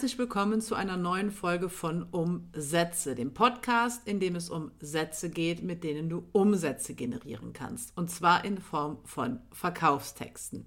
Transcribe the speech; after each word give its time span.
herzlich 0.00 0.18
willkommen 0.18 0.62
zu 0.62 0.74
einer 0.74 0.96
neuen 0.96 1.30
Folge 1.30 1.68
von 1.68 2.04
Umsätze, 2.04 3.14
dem 3.14 3.34
Podcast, 3.34 4.08
in 4.08 4.18
dem 4.18 4.34
es 4.34 4.48
um 4.48 4.70
Sätze 4.80 5.28
geht, 5.28 5.62
mit 5.62 5.84
denen 5.84 6.08
du 6.08 6.26
Umsätze 6.32 6.94
generieren 6.94 7.52
kannst. 7.52 7.94
Und 7.98 8.10
zwar 8.10 8.46
in 8.46 8.56
Form 8.62 8.96
von 9.04 9.40
Verkaufstexten. 9.52 10.64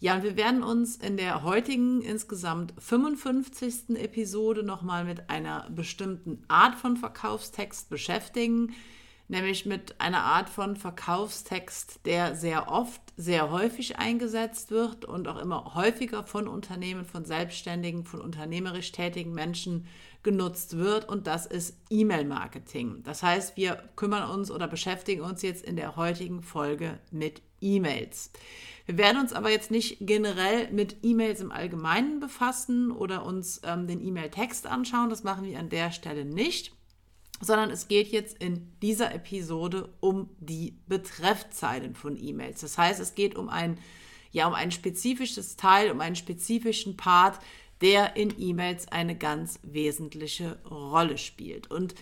Ja, 0.00 0.16
und 0.16 0.22
wir 0.22 0.36
werden 0.36 0.62
uns 0.62 0.96
in 0.96 1.16
der 1.16 1.44
heutigen 1.44 2.02
insgesamt 2.02 2.74
55. 2.76 3.96
Episode 3.96 4.62
nochmal 4.62 5.06
mit 5.06 5.30
einer 5.30 5.70
bestimmten 5.70 6.44
Art 6.48 6.74
von 6.74 6.98
Verkaufstext 6.98 7.88
beschäftigen 7.88 8.74
nämlich 9.28 9.66
mit 9.66 10.00
einer 10.00 10.24
Art 10.24 10.48
von 10.48 10.76
Verkaufstext, 10.76 12.00
der 12.06 12.34
sehr 12.34 12.68
oft, 12.68 13.00
sehr 13.18 13.50
häufig 13.50 13.98
eingesetzt 13.98 14.70
wird 14.70 15.04
und 15.04 15.26
auch 15.26 15.38
immer 15.38 15.74
häufiger 15.74 16.22
von 16.22 16.46
Unternehmen, 16.46 17.04
von 17.04 17.24
Selbstständigen, 17.24 18.04
von 18.04 18.20
unternehmerisch 18.20 18.92
tätigen 18.92 19.34
Menschen 19.34 19.86
genutzt 20.22 20.76
wird 20.78 21.08
und 21.08 21.26
das 21.26 21.44
ist 21.44 21.76
E-Mail-Marketing. 21.90 23.02
Das 23.02 23.24
heißt, 23.24 23.56
wir 23.56 23.82
kümmern 23.96 24.30
uns 24.30 24.52
oder 24.52 24.68
beschäftigen 24.68 25.22
uns 25.22 25.42
jetzt 25.42 25.64
in 25.64 25.74
der 25.74 25.96
heutigen 25.96 26.42
Folge 26.42 27.00
mit 27.10 27.42
E-Mails. 27.60 28.30
Wir 28.86 28.96
werden 28.98 29.20
uns 29.20 29.32
aber 29.32 29.50
jetzt 29.50 29.72
nicht 29.72 29.98
generell 30.00 30.70
mit 30.70 30.98
E-Mails 31.02 31.40
im 31.40 31.50
Allgemeinen 31.50 32.20
befassen 32.20 32.92
oder 32.92 33.24
uns 33.24 33.60
ähm, 33.64 33.88
den 33.88 34.00
E-Mail-Text 34.00 34.68
anschauen. 34.68 35.10
Das 35.10 35.24
machen 35.24 35.44
wir 35.44 35.58
an 35.58 35.70
der 35.70 35.90
Stelle 35.90 36.24
nicht 36.24 36.77
sondern 37.40 37.70
es 37.70 37.88
geht 37.88 38.08
jetzt 38.08 38.42
in 38.42 38.72
dieser 38.82 39.14
Episode 39.14 39.88
um 40.00 40.28
die 40.40 40.78
Betreffzeilen 40.86 41.94
von 41.94 42.16
E-Mails. 42.16 42.60
Das 42.60 42.78
heißt, 42.78 43.00
es 43.00 43.14
geht 43.14 43.36
um 43.36 43.48
ein, 43.48 43.78
ja, 44.32 44.46
um 44.46 44.54
ein 44.54 44.70
spezifisches 44.70 45.56
Teil, 45.56 45.90
um 45.90 46.00
einen 46.00 46.16
spezifischen 46.16 46.96
Part, 46.96 47.38
der 47.80 48.16
in 48.16 48.34
E-Mails 48.38 48.88
eine 48.88 49.16
ganz 49.16 49.60
wesentliche 49.62 50.58
Rolle 50.68 51.16
spielt. 51.16 51.70
Und 51.70 51.94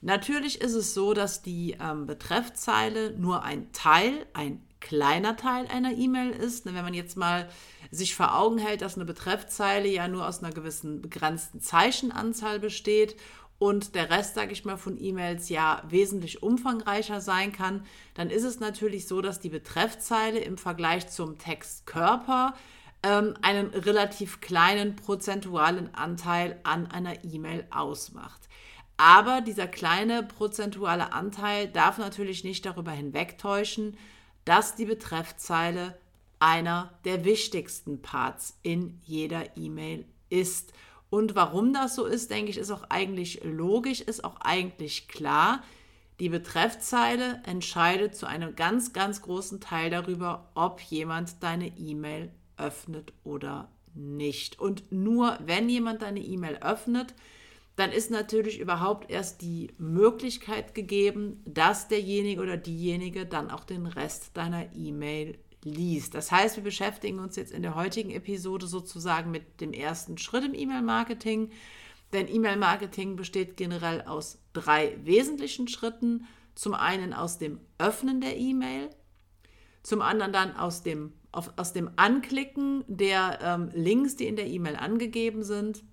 natürlich 0.00 0.60
ist 0.60 0.74
es 0.74 0.94
so, 0.94 1.12
dass 1.12 1.42
die 1.42 1.76
ähm, 1.80 2.06
Betreffzeile 2.06 3.12
nur 3.18 3.42
ein 3.42 3.70
Teil, 3.72 4.26
ein 4.32 4.62
kleiner 4.80 5.36
Teil 5.36 5.66
einer 5.66 5.92
E-Mail 5.92 6.30
ist. 6.30 6.64
Wenn 6.64 6.74
man 6.74 6.94
jetzt 6.94 7.16
mal 7.16 7.48
sich 7.90 8.14
vor 8.14 8.38
Augen 8.38 8.58
hält, 8.58 8.80
dass 8.80 8.94
eine 8.94 9.04
Betreffzeile 9.04 9.88
ja 9.88 10.08
nur 10.08 10.26
aus 10.26 10.42
einer 10.42 10.52
gewissen 10.52 11.02
begrenzten 11.02 11.60
Zeichenanzahl 11.60 12.60
besteht 12.60 13.16
und 13.58 13.94
der 13.94 14.10
Rest, 14.10 14.34
sage 14.34 14.52
ich 14.52 14.64
mal, 14.64 14.76
von 14.76 15.00
E-Mails 15.00 15.48
ja 15.48 15.82
wesentlich 15.88 16.42
umfangreicher 16.42 17.20
sein 17.20 17.52
kann, 17.52 17.84
dann 18.14 18.30
ist 18.30 18.44
es 18.44 18.60
natürlich 18.60 19.08
so, 19.08 19.20
dass 19.20 19.40
die 19.40 19.48
Betreffzeile 19.48 20.38
im 20.38 20.58
Vergleich 20.58 21.08
zum 21.08 21.38
Textkörper 21.38 22.54
ähm, 23.02 23.34
einen 23.42 23.68
relativ 23.68 24.40
kleinen 24.40 24.94
prozentualen 24.96 25.92
Anteil 25.94 26.60
an 26.62 26.86
einer 26.86 27.24
E-Mail 27.24 27.66
ausmacht. 27.70 28.48
Aber 28.96 29.40
dieser 29.40 29.68
kleine 29.68 30.22
prozentuale 30.22 31.12
Anteil 31.12 31.68
darf 31.68 31.98
natürlich 31.98 32.44
nicht 32.44 32.66
darüber 32.66 32.90
hinwegtäuschen, 32.90 33.96
dass 34.44 34.74
die 34.74 34.86
Betreffzeile 34.86 35.96
einer 36.40 36.92
der 37.04 37.24
wichtigsten 37.24 38.02
Parts 38.02 38.58
in 38.62 39.00
jeder 39.04 39.56
E-Mail 39.56 40.04
ist. 40.30 40.72
Und 41.10 41.34
warum 41.34 41.72
das 41.72 41.94
so 41.94 42.04
ist, 42.04 42.30
denke 42.30 42.50
ich, 42.50 42.58
ist 42.58 42.70
auch 42.70 42.84
eigentlich 42.90 43.40
logisch, 43.42 44.00
ist 44.00 44.24
auch 44.24 44.40
eigentlich 44.40 45.08
klar. 45.08 45.62
Die 46.20 46.28
Betreffzeile 46.28 47.40
entscheidet 47.46 48.14
zu 48.14 48.26
einem 48.26 48.56
ganz, 48.56 48.92
ganz 48.92 49.22
großen 49.22 49.60
Teil 49.60 49.90
darüber, 49.90 50.50
ob 50.54 50.80
jemand 50.80 51.42
deine 51.42 51.68
E-Mail 51.78 52.30
öffnet 52.56 53.12
oder 53.24 53.70
nicht. 53.94 54.58
Und 54.58 54.90
nur 54.90 55.38
wenn 55.44 55.68
jemand 55.68 56.02
deine 56.02 56.20
E-Mail 56.20 56.58
öffnet, 56.58 57.14
dann 57.76 57.92
ist 57.92 58.10
natürlich 58.10 58.58
überhaupt 58.58 59.08
erst 59.08 59.40
die 59.40 59.70
Möglichkeit 59.78 60.74
gegeben, 60.74 61.40
dass 61.46 61.86
derjenige 61.86 62.42
oder 62.42 62.56
diejenige 62.56 63.24
dann 63.24 63.50
auch 63.52 63.62
den 63.62 63.86
Rest 63.86 64.36
deiner 64.36 64.74
E-Mail 64.74 65.38
liest. 65.64 66.14
Das 66.14 66.30
heißt, 66.30 66.56
wir 66.56 66.62
beschäftigen 66.62 67.18
uns 67.18 67.36
jetzt 67.36 67.52
in 67.52 67.62
der 67.62 67.74
heutigen 67.74 68.10
Episode 68.10 68.66
sozusagen 68.66 69.30
mit 69.30 69.60
dem 69.60 69.72
ersten 69.72 70.18
Schritt 70.18 70.44
im 70.44 70.54
E-Mail-Marketing. 70.54 71.50
Denn 72.12 72.28
E-Mail-Marketing 72.28 73.16
besteht 73.16 73.56
generell 73.56 74.02
aus 74.02 74.38
drei 74.52 74.96
wesentlichen 75.04 75.68
Schritten. 75.68 76.26
Zum 76.54 76.74
einen 76.74 77.12
aus 77.12 77.38
dem 77.38 77.60
Öffnen 77.78 78.20
der 78.20 78.36
E-Mail, 78.36 78.90
zum 79.82 80.02
anderen 80.02 80.32
dann 80.32 80.56
aus 80.56 80.82
dem, 80.82 81.12
auf, 81.30 81.52
aus 81.56 81.72
dem 81.72 81.90
Anklicken 81.96 82.84
der 82.88 83.38
ähm, 83.42 83.70
Links, 83.72 84.16
die 84.16 84.26
in 84.26 84.36
der 84.36 84.48
E-Mail 84.48 84.76
angegeben 84.76 85.44
sind 85.44 85.84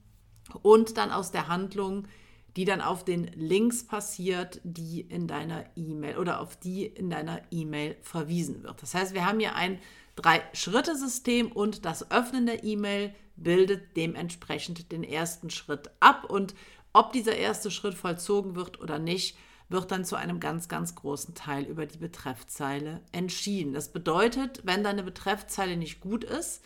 und 0.63 0.97
dann 0.97 1.11
aus 1.11 1.31
der 1.31 1.47
Handlung, 1.47 2.07
die 2.55 2.65
dann 2.65 2.81
auf 2.81 3.03
den 3.03 3.25
Links 3.35 3.85
passiert, 3.85 4.61
die 4.63 5.01
in 5.01 5.27
deiner 5.27 5.65
E-Mail 5.75 6.17
oder 6.17 6.39
auf 6.39 6.55
die 6.55 6.85
in 6.85 7.09
deiner 7.09 7.41
E-Mail 7.51 7.97
verwiesen 8.01 8.63
wird. 8.63 8.81
Das 8.81 8.93
heißt, 8.93 9.13
wir 9.13 9.25
haben 9.25 9.39
hier 9.39 9.55
ein 9.55 9.79
Drei-Schritte-System 10.15 11.51
und 11.51 11.83
das 11.85 12.09
Öffnen 12.09 12.45
der 12.45 12.63
E-Mail 12.63 13.13
bildet 13.35 13.97
dementsprechend 13.97 14.91
den 14.93 15.03
ersten 15.03 15.49
Schritt 15.49 15.91
ab. 15.99 16.29
Und 16.29 16.55
ob 16.93 17.11
dieser 17.11 17.35
erste 17.35 17.69
Schritt 17.69 17.95
vollzogen 17.95 18.55
wird 18.55 18.79
oder 18.79 18.99
nicht, 18.99 19.37
wird 19.67 19.91
dann 19.91 20.05
zu 20.05 20.15
einem 20.15 20.39
ganz, 20.39 20.69
ganz 20.69 20.95
großen 20.95 21.33
Teil 21.35 21.65
über 21.65 21.85
die 21.85 21.97
Betreffzeile 21.97 23.01
entschieden. 23.11 23.73
Das 23.73 23.91
bedeutet, 23.91 24.61
wenn 24.63 24.83
deine 24.83 25.03
Betreffzeile 25.03 25.75
nicht 25.75 25.99
gut 25.99 26.23
ist, 26.23 26.63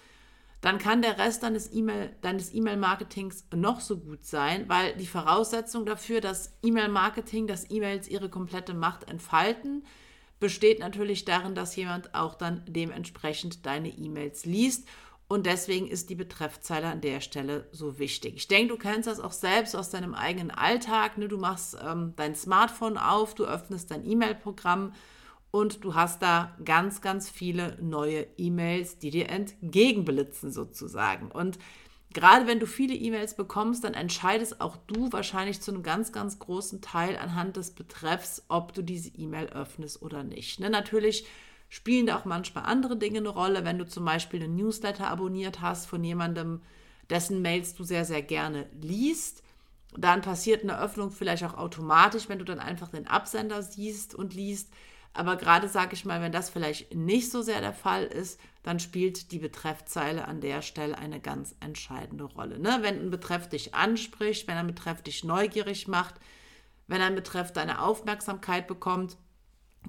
dann 0.62 0.78
kann 0.78 1.02
der 1.02 1.18
Rest 1.18 1.44
deines 1.44 1.74
E-Mail, 1.74 2.16
deines 2.22 2.54
E-Mail-Marketings 2.54 3.46
noch 3.56 3.80
so 3.80 3.98
gut 3.98 4.26
sein, 4.26 4.68
weil 4.68 4.96
die 4.96 5.08
Voraussetzung 5.08 5.86
dafür, 5.86 6.20
dass 6.20 6.58
E-Mail-Marketing, 6.64 7.48
dass 7.48 7.70
E-Mails 7.72 8.10
ihre 8.10 8.30
komplette 8.30 8.74
Macht 8.74 9.10
entfalten, 9.10 9.86
besteht 10.40 10.80
natürlich 10.80 11.26
darin, 11.26 11.56
dass 11.56 11.76
jemand 11.76 12.14
auch 12.14 12.36
dann 12.36 12.64
dementsprechend 12.68 13.66
deine 13.66 13.90
E-Mails 13.90 14.46
liest. 14.46 14.88
Und 15.28 15.46
deswegen 15.46 15.88
ist 15.88 16.10
die 16.10 16.16
Betreffzeile 16.16 16.88
an 16.88 17.02
der 17.02 17.22
Stelle 17.22 17.68
so 17.72 18.00
wichtig. 18.00 18.36
Ich 18.36 18.48
denke, 18.48 18.74
du 18.74 18.80
kennst 18.80 19.08
das 19.08 19.20
auch 19.20 19.32
selbst 19.32 19.76
aus 19.76 19.92
deinem 19.92 20.16
eigenen 20.16 20.50
Alltag. 20.50 21.20
Ne? 21.20 21.28
Du 21.28 21.38
machst 21.38 21.78
ähm, 21.86 22.14
dein 22.16 22.36
Smartphone 22.36 22.98
auf, 22.98 23.36
du 23.36 23.46
öffnest 23.46 23.92
dein 23.92 24.06
E-Mail-Programm 24.06 24.94
und 25.52 25.84
du 25.84 25.96
hast 25.96 26.22
da 26.22 26.56
ganz, 26.64 27.02
ganz 27.02 27.30
viele 27.30 27.78
neue 27.82 28.28
E-Mails, 28.38 29.00
die 29.00 29.10
dir 29.10 29.30
entgegenblitzen 29.30 30.52
sozusagen. 30.52 31.32
Und 31.32 31.58
gerade 32.14 32.48
wenn 32.48 32.60
du 32.60 32.68
viele 32.68 32.94
E-Mails 32.94 33.36
bekommst, 33.36 33.84
dann 33.84 33.94
entscheidest 33.94 34.62
auch 34.62 34.78
du 34.88 35.12
wahrscheinlich 35.12 35.62
zu 35.62 35.72
einem 35.72 35.84
ganz, 35.84 36.12
ganz 36.12 36.40
großen 36.40 36.82
Teil 36.82 37.18
anhand 37.18 37.58
des 37.58 37.72
Betreffs, 37.72 38.44
ob 38.48 38.74
du 38.74 38.84
diese 38.84 39.10
E-Mail 39.10 39.48
öffnest 39.48 40.02
oder 40.02 40.24
nicht. 40.24 40.60
Ne? 40.60 40.70
Natürlich 40.70 41.26
spielen 41.70 42.08
da 42.08 42.18
auch 42.18 42.26
manchmal 42.26 42.66
andere 42.66 42.98
Dinge 42.98 43.20
eine 43.20 43.30
Rolle, 43.30 43.64
wenn 43.64 43.78
du 43.78 43.88
zum 43.88 44.06
Beispiel 44.06 44.44
einen 44.44 44.56
Newsletter 44.56 45.08
abonniert 45.08 45.62
hast 45.62 45.86
von 45.86 46.04
jemandem, 46.04 46.62
dessen 47.10 47.42
Mails 47.42 47.76
du 47.76 47.84
sehr, 47.84 48.06
sehr 48.06 48.22
gerne 48.22 48.68
liest. 48.82 49.44
Dann 49.98 50.22
passiert 50.22 50.64
eine 50.64 50.80
Öffnung 50.80 51.10
vielleicht 51.10 51.44
auch 51.44 51.56
automatisch, 51.56 52.30
wenn 52.30 52.40
du 52.40 52.46
dann 52.46 52.60
einfach 52.60 52.90
den 52.90 53.08
Absender 53.08 53.64
siehst 53.64 54.14
und 54.14 54.36
liest. 54.36 54.70
Aber 55.14 55.36
gerade 55.36 55.68
sage 55.68 55.94
ich 55.94 56.06
mal, 56.06 56.22
wenn 56.22 56.32
das 56.32 56.50
vielleicht 56.50 56.94
nicht 56.94 57.32
so 57.32 57.42
sehr 57.42 57.62
der 57.62 57.74
Fall 57.74 58.06
ist, 58.06 58.40
dann 58.64 58.80
spielt 58.80 59.32
die 59.32 59.40
Betreffzeile 59.40 60.28
an 60.28 60.42
der 60.42 60.62
Stelle 60.62 60.98
eine 60.98 61.20
ganz 61.20 61.56
entscheidende 61.60 62.26
Rolle. 62.26 62.60
Ne? 62.60 62.80
Wenn 62.82 63.00
ein 63.00 63.10
Betreff 63.10 63.50
dich 63.50 63.74
anspricht, 63.74 64.48
wenn 64.48 64.58
ein 64.58 64.68
Betreff 64.68 65.02
dich 65.02 65.24
neugierig 65.24 65.88
macht, 65.88 66.16
wenn 66.88 67.02
ein 67.02 67.16
Betreff 67.16 67.52
deine 67.52 67.82
Aufmerksamkeit 67.82 68.68
bekommt, 68.68 69.18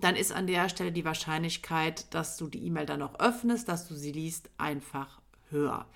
dann 0.00 0.16
ist 0.16 0.32
an 0.32 0.46
der 0.46 0.68
Stelle 0.68 0.92
die 0.92 1.04
Wahrscheinlichkeit, 1.04 2.12
dass 2.14 2.36
du 2.36 2.46
die 2.46 2.64
E-Mail 2.66 2.86
dann 2.86 3.02
auch 3.02 3.18
öffnest, 3.18 3.68
dass 3.68 3.88
du 3.88 3.94
sie 3.94 4.12
liest, 4.12 4.50
einfach 4.56 5.20
höher. 5.50 5.86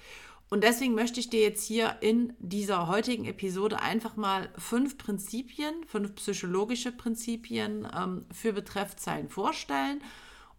Und 0.51 0.63
deswegen 0.63 0.95
möchte 0.95 1.21
ich 1.21 1.31
dir 1.31 1.41
jetzt 1.41 1.65
hier 1.65 1.97
in 2.01 2.35
dieser 2.39 2.87
heutigen 2.87 3.25
Episode 3.25 3.81
einfach 3.81 4.17
mal 4.17 4.51
fünf 4.57 4.99
Prinzipien, 4.99 5.75
fünf 5.87 6.15
psychologische 6.17 6.93
Prinzipien 6.93 7.89
ähm, 7.97 8.27
für 8.33 8.53
Betreffzeilen 8.53 9.29
vorstellen 9.29 10.03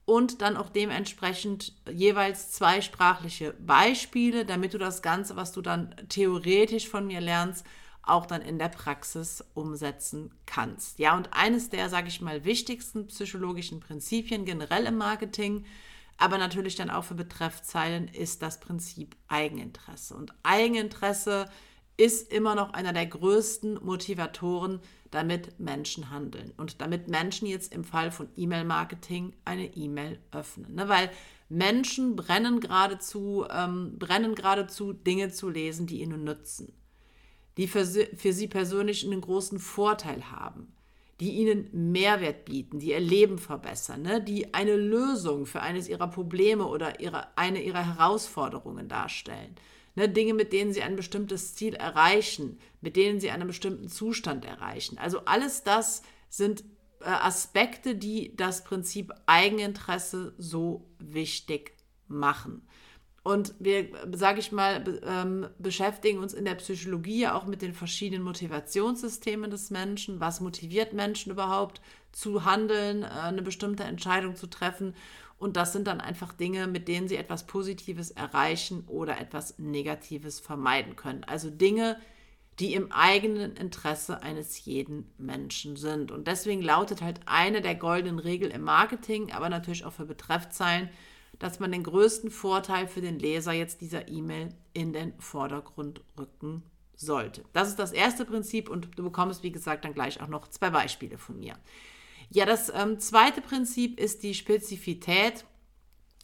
und 0.05 0.41
dann 0.41 0.57
auch 0.57 0.69
dementsprechend 0.69 1.73
jeweils 1.91 2.51
zwei 2.51 2.81
sprachliche 2.81 3.53
Beispiele, 3.53 4.45
damit 4.45 4.73
du 4.73 4.77
das 4.77 5.01
Ganze, 5.01 5.35
was 5.35 5.51
du 5.51 5.61
dann 5.61 5.95
theoretisch 6.09 6.87
von 6.87 7.07
mir 7.07 7.21
lernst, 7.21 7.65
auch 8.03 8.27
dann 8.27 8.43
in 8.43 8.59
der 8.59 8.69
Praxis 8.69 9.43
umsetzen 9.55 10.31
kannst. 10.45 10.99
Ja, 10.99 11.17
und 11.17 11.29
eines 11.33 11.69
der, 11.69 11.89
sage 11.89 12.07
ich 12.07 12.21
mal, 12.21 12.45
wichtigsten 12.45 13.07
psychologischen 13.07 13.79
Prinzipien 13.79 14.45
generell 14.45 14.85
im 14.85 14.97
Marketing 14.97 15.65
aber 16.17 16.37
natürlich 16.37 16.75
dann 16.75 16.89
auch 16.89 17.03
für 17.03 17.15
Betreffzeilen 17.15 18.07
ist 18.07 18.41
das 18.41 18.59
Prinzip 18.59 19.15
Eigeninteresse. 19.27 20.15
Und 20.15 20.33
Eigeninteresse 20.43 21.49
ist 21.97 22.31
immer 22.31 22.55
noch 22.55 22.73
einer 22.73 22.93
der 22.93 23.05
größten 23.05 23.83
Motivatoren, 23.83 24.79
damit 25.11 25.59
Menschen 25.59 26.09
handeln 26.09 26.51
und 26.57 26.81
damit 26.81 27.07
Menschen 27.07 27.47
jetzt 27.47 27.73
im 27.73 27.83
Fall 27.83 28.11
von 28.11 28.27
E-Mail-Marketing 28.35 29.33
eine 29.45 29.73
E-Mail 29.75 30.19
öffnen. 30.31 30.75
Ne? 30.75 30.89
Weil 30.89 31.09
Menschen 31.47 32.15
brennen 32.15 32.59
geradezu, 32.59 33.45
ähm, 33.49 33.97
brennen 33.97 34.35
geradezu, 34.35 34.93
Dinge 34.93 35.31
zu 35.31 35.49
lesen, 35.49 35.87
die 35.87 36.01
ihnen 36.01 36.23
nützen. 36.23 36.73
die 37.57 37.67
für 37.67 37.85
sie, 37.85 38.07
für 38.17 38.33
sie 38.33 38.49
persönlich 38.49 39.05
einen 39.05 39.21
großen 39.21 39.59
Vorteil 39.59 40.29
haben, 40.31 40.73
die 41.19 41.31
ihnen 41.31 41.69
Mehrwert 41.71 42.45
bieten, 42.45 42.79
die 42.79 42.89
ihr 42.89 42.99
Leben 42.99 43.37
verbessern, 43.37 44.01
ne? 44.01 44.21
die 44.21 44.53
eine 44.53 44.75
Lösung 44.75 45.45
für 45.45 45.61
eines 45.61 45.87
ihrer 45.87 46.07
Probleme 46.07 46.65
oder 46.65 46.99
ihre, 46.99 47.37
eine 47.37 47.61
ihrer 47.61 47.85
Herausforderungen 47.85 48.89
darstellen. 48.89 49.55
Ne? 49.95 50.09
Dinge, 50.09 50.33
mit 50.33 50.51
denen 50.51 50.73
sie 50.73 50.83
ein 50.83 50.97
bestimmtes 50.97 51.55
Ziel 51.55 51.73
erreichen, 51.73 52.59
mit 52.81 52.97
denen 52.97 53.19
sie 53.21 53.31
einen 53.31 53.47
bestimmten 53.47 53.87
Zustand 53.87 54.43
erreichen. 54.43 54.97
Also 54.97 55.19
alles 55.25 55.63
das 55.63 56.03
sind 56.29 56.65
äh, 56.99 57.05
Aspekte, 57.05 57.95
die 57.95 58.35
das 58.35 58.65
Prinzip 58.65 59.13
Eigeninteresse 59.25 60.33
so 60.37 60.89
wichtig 60.99 61.77
machen. 62.07 62.67
Und 63.25 63.55
wir, 63.57 63.87
sage 64.13 64.39
ich 64.39 64.51
mal, 64.51 64.83
ähm, 65.03 65.47
beschäftigen 65.57 66.19
uns 66.19 66.35
in 66.35 66.45
der 66.45 66.53
Psychologie 66.53 67.21
ja 67.21 67.33
auch 67.33 67.47
mit 67.47 67.63
den 67.63 67.73
verschiedenen 67.73 68.21
Motivationssystemen 68.21 69.49
des 69.49 69.71
Menschen. 69.71 70.19
Was 70.19 70.41
motiviert 70.41 70.93
Menschen 70.93 71.31
überhaupt 71.31 71.81
zu 72.11 72.45
handeln, 72.45 73.01
äh, 73.01 73.07
eine 73.07 73.41
bestimmte 73.41 73.81
Entscheidung 73.81 74.35
zu 74.35 74.45
treffen? 74.45 74.93
Und 75.39 75.57
das 75.57 75.73
sind 75.73 75.87
dann 75.87 76.01
einfach 76.01 76.33
Dinge, 76.33 76.67
mit 76.67 76.87
denen 76.87 77.07
sie 77.07 77.15
etwas 77.15 77.47
Positives 77.47 78.11
erreichen 78.11 78.83
oder 78.85 79.19
etwas 79.19 79.57
Negatives 79.57 80.39
vermeiden 80.39 80.95
können. 80.95 81.23
Also 81.23 81.49
Dinge, 81.49 81.97
die 82.59 82.75
im 82.75 82.91
eigenen 82.91 83.55
Interesse 83.55 84.21
eines 84.21 84.65
jeden 84.65 85.11
Menschen 85.17 85.77
sind. 85.77 86.11
Und 86.11 86.27
deswegen 86.27 86.61
lautet 86.61 87.01
halt 87.01 87.21
eine 87.25 87.61
der 87.61 87.73
goldenen 87.73 88.19
Regeln 88.19 88.51
im 88.51 88.61
Marketing, 88.61 89.31
aber 89.31 89.49
natürlich 89.49 89.83
auch 89.83 89.93
für 89.93 90.05
Betreffzeilen, 90.05 90.89
dass 91.39 91.59
man 91.59 91.71
den 91.71 91.83
größten 91.83 92.31
Vorteil 92.31 92.87
für 92.87 93.01
den 93.01 93.19
Leser 93.19 93.51
jetzt 93.51 93.81
dieser 93.81 94.07
E-Mail 94.07 94.49
in 94.73 94.93
den 94.93 95.13
Vordergrund 95.19 96.01
rücken 96.17 96.63
sollte. 96.95 97.43
Das 97.53 97.67
ist 97.67 97.79
das 97.79 97.91
erste 97.91 98.25
Prinzip 98.25 98.69
und 98.69 98.97
du 98.97 99.03
bekommst, 99.03 99.43
wie 99.43 99.51
gesagt, 99.51 99.85
dann 99.85 99.93
gleich 99.93 100.21
auch 100.21 100.27
noch 100.27 100.47
zwei 100.47 100.69
Beispiele 100.69 101.17
von 101.17 101.39
mir. 101.39 101.57
Ja, 102.29 102.45
das 102.45 102.71
ähm, 102.73 102.99
zweite 102.99 103.41
Prinzip 103.41 103.99
ist 103.99 104.23
die 104.23 104.33
Spezifität. 104.33 105.45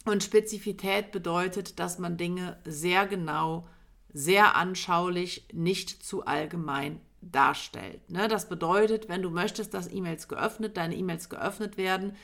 Und 0.04 0.24
Spezifität 0.24 1.12
bedeutet, 1.12 1.78
dass 1.78 1.98
man 1.98 2.16
Dinge 2.16 2.58
sehr 2.64 3.06
genau, 3.06 3.68
sehr 4.12 4.56
anschaulich, 4.56 5.46
nicht 5.52 6.04
zu 6.04 6.26
allgemein 6.26 7.00
darstellt. 7.20 8.10
Ne? 8.10 8.26
Das 8.26 8.48
bedeutet, 8.48 9.08
wenn 9.08 9.22
du 9.22 9.30
möchtest, 9.30 9.74
dass 9.74 9.92
E-Mails 9.92 10.26
geöffnet, 10.26 10.76
deine 10.76 10.96
E-Mails 10.96 11.28
geöffnet 11.28 11.76
werden, 11.76 12.16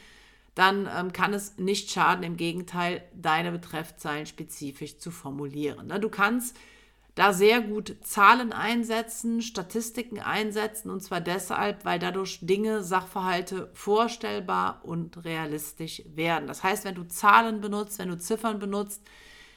dann 0.58 0.90
ähm, 0.92 1.12
kann 1.12 1.32
es 1.34 1.56
nicht 1.56 1.88
schaden, 1.88 2.24
im 2.24 2.36
Gegenteil, 2.36 3.04
deine 3.14 3.52
Betreffzeilen 3.52 4.26
spezifisch 4.26 4.98
zu 4.98 5.12
formulieren. 5.12 5.86
Ne? 5.86 6.00
Du 6.00 6.08
kannst 6.08 6.56
da 7.14 7.32
sehr 7.32 7.60
gut 7.60 7.94
Zahlen 8.02 8.52
einsetzen, 8.52 9.40
Statistiken 9.40 10.18
einsetzen, 10.18 10.90
und 10.90 11.00
zwar 11.00 11.20
deshalb, 11.20 11.84
weil 11.84 12.00
dadurch 12.00 12.40
Dinge, 12.42 12.82
Sachverhalte 12.82 13.70
vorstellbar 13.72 14.80
und 14.84 15.24
realistisch 15.24 16.02
werden. 16.06 16.48
Das 16.48 16.64
heißt, 16.64 16.84
wenn 16.84 16.96
du 16.96 17.06
Zahlen 17.06 17.60
benutzt, 17.60 18.00
wenn 18.00 18.08
du 18.08 18.18
Ziffern 18.18 18.58
benutzt, 18.58 19.02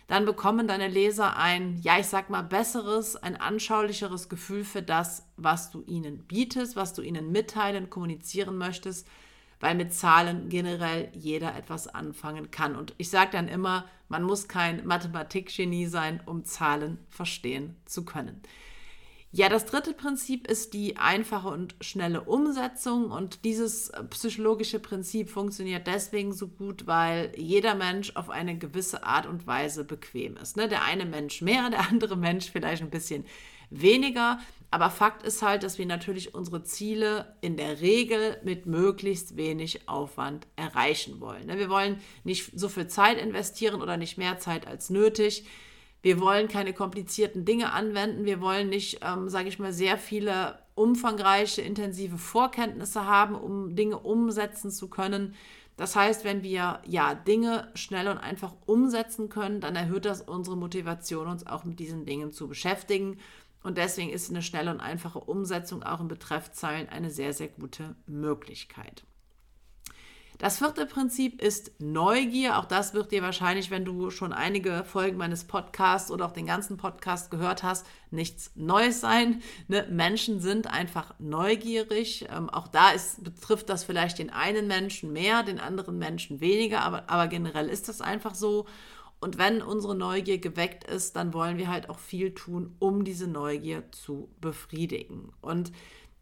dann 0.05 0.25
bekommen 0.25 0.67
deine 0.67 0.87
Leser 0.87 1.35
ein, 1.35 1.79
ja, 1.81 1.97
ich 1.97 2.07
sag 2.07 2.29
mal, 2.29 2.43
besseres, 2.43 3.15
ein 3.15 3.37
anschaulicheres 3.37 4.29
Gefühl 4.29 4.63
für 4.63 4.83
das, 4.83 5.25
was 5.35 5.71
du 5.71 5.81
ihnen 5.87 6.27
bietest, 6.27 6.75
was 6.75 6.93
du 6.93 7.01
ihnen 7.01 7.31
mitteilen, 7.31 7.89
kommunizieren 7.89 8.57
möchtest 8.59 9.07
weil 9.61 9.75
mit 9.75 9.93
Zahlen 9.93 10.49
generell 10.49 11.09
jeder 11.13 11.55
etwas 11.55 11.87
anfangen 11.87 12.51
kann. 12.51 12.75
Und 12.75 12.93
ich 12.97 13.09
sage 13.09 13.31
dann 13.31 13.47
immer, 13.47 13.85
man 14.09 14.23
muss 14.23 14.47
kein 14.47 14.85
Mathematikgenie 14.85 15.87
sein, 15.87 16.21
um 16.25 16.43
Zahlen 16.43 16.97
verstehen 17.09 17.77
zu 17.85 18.03
können. 18.03 18.41
Ja, 19.33 19.47
das 19.47 19.65
dritte 19.65 19.93
Prinzip 19.93 20.45
ist 20.47 20.73
die 20.73 20.97
einfache 20.97 21.47
und 21.47 21.75
schnelle 21.79 22.21
Umsetzung. 22.23 23.11
Und 23.11 23.45
dieses 23.45 23.89
psychologische 24.09 24.79
Prinzip 24.79 25.29
funktioniert 25.29 25.87
deswegen 25.87 26.33
so 26.33 26.49
gut, 26.49 26.85
weil 26.85 27.31
jeder 27.37 27.75
Mensch 27.75 28.13
auf 28.17 28.29
eine 28.29 28.57
gewisse 28.57 29.05
Art 29.05 29.27
und 29.27 29.47
Weise 29.47 29.85
bequem 29.85 30.35
ist. 30.35 30.57
Ne? 30.57 30.67
Der 30.67 30.83
eine 30.83 31.05
Mensch 31.05 31.41
mehr, 31.41 31.69
der 31.71 31.87
andere 31.87 32.17
Mensch 32.17 32.51
vielleicht 32.51 32.81
ein 32.81 32.89
bisschen 32.89 33.25
weniger. 33.69 34.39
Aber 34.73 34.89
Fakt 34.89 35.23
ist 35.23 35.41
halt, 35.41 35.63
dass 35.63 35.77
wir 35.77 35.85
natürlich 35.85 36.33
unsere 36.33 36.63
Ziele 36.63 37.35
in 37.41 37.57
der 37.57 37.81
Regel 37.81 38.37
mit 38.43 38.65
möglichst 38.65 39.35
wenig 39.35 39.89
Aufwand 39.89 40.47
erreichen 40.55 41.19
wollen. 41.19 41.47
Ne? 41.47 41.59
Wir 41.59 41.69
wollen 41.69 41.99
nicht 42.23 42.57
so 42.57 42.69
viel 42.69 42.87
Zeit 42.87 43.19
investieren 43.19 43.81
oder 43.81 43.97
nicht 43.97 44.17
mehr 44.17 44.39
Zeit 44.39 44.65
als 44.65 44.89
nötig. 44.89 45.45
Wir 46.01 46.21
wollen 46.21 46.47
keine 46.47 46.73
komplizierten 46.73 47.43
Dinge 47.43 47.73
anwenden. 47.73 48.23
Wir 48.23 48.39
wollen 48.39 48.69
nicht, 48.69 49.01
ähm, 49.03 49.27
sage 49.27 49.49
ich 49.49 49.59
mal, 49.59 49.73
sehr 49.73 49.97
viele 49.97 50.57
umfangreiche, 50.73 51.61
intensive 51.61 52.17
Vorkenntnisse 52.17 53.05
haben, 53.05 53.35
um 53.35 53.75
Dinge 53.75 53.99
umsetzen 53.99 54.71
zu 54.71 54.89
können. 54.89 55.35
Das 55.75 55.97
heißt, 55.97 56.23
wenn 56.23 56.43
wir 56.43 56.81
ja 56.87 57.13
Dinge 57.13 57.69
schnell 57.75 58.07
und 58.07 58.19
einfach 58.19 58.53
umsetzen 58.67 59.27
können, 59.27 59.59
dann 59.59 59.75
erhöht 59.75 60.05
das 60.05 60.21
unsere 60.21 60.55
Motivation, 60.55 61.27
uns 61.27 61.45
auch 61.45 61.65
mit 61.65 61.79
diesen 61.79 62.05
Dingen 62.05 62.31
zu 62.31 62.47
beschäftigen. 62.47 63.19
Und 63.63 63.77
deswegen 63.77 64.11
ist 64.11 64.29
eine 64.29 64.41
schnelle 64.41 64.71
und 64.71 64.79
einfache 64.79 65.19
Umsetzung 65.19 65.83
auch 65.83 66.01
in 66.01 66.07
Betreffzeilen 66.07 66.89
eine 66.89 67.11
sehr, 67.11 67.33
sehr 67.33 67.47
gute 67.47 67.95
Möglichkeit. 68.07 69.03
Das 70.41 70.57
vierte 70.57 70.87
Prinzip 70.87 71.39
ist 71.39 71.79
Neugier. 71.79 72.57
Auch 72.57 72.65
das 72.65 72.95
wird 72.95 73.11
dir 73.11 73.21
wahrscheinlich, 73.21 73.69
wenn 73.69 73.85
du 73.85 74.09
schon 74.09 74.33
einige 74.33 74.83
Folgen 74.85 75.15
meines 75.17 75.43
Podcasts 75.43 76.09
oder 76.09 76.25
auch 76.25 76.31
den 76.31 76.47
ganzen 76.47 76.77
Podcast 76.77 77.29
gehört 77.29 77.61
hast, 77.61 77.85
nichts 78.09 78.49
Neues 78.55 79.01
sein. 79.01 79.43
Ne? 79.67 79.85
Menschen 79.91 80.39
sind 80.39 80.65
einfach 80.65 81.13
neugierig. 81.19 82.25
Ähm, 82.35 82.49
auch 82.49 82.67
da 82.67 82.89
ist, 82.89 83.23
betrifft 83.23 83.69
das 83.69 83.83
vielleicht 83.83 84.17
den 84.17 84.31
einen 84.31 84.65
Menschen 84.65 85.13
mehr, 85.13 85.43
den 85.43 85.59
anderen 85.59 85.99
Menschen 85.99 86.41
weniger, 86.41 86.81
aber, 86.81 87.03
aber 87.07 87.27
generell 87.27 87.69
ist 87.69 87.87
das 87.87 88.01
einfach 88.01 88.33
so. 88.33 88.65
Und 89.21 89.37
wenn 89.37 89.61
unsere 89.61 89.95
Neugier 89.95 90.39
geweckt 90.39 90.83
ist, 90.83 91.15
dann 91.15 91.33
wollen 91.33 91.59
wir 91.59 91.69
halt 91.69 91.89
auch 91.89 91.99
viel 91.99 92.33
tun, 92.33 92.75
um 92.79 93.03
diese 93.03 93.27
Neugier 93.27 93.83
zu 93.91 94.29
befriedigen. 94.41 95.31
Und 95.41 95.71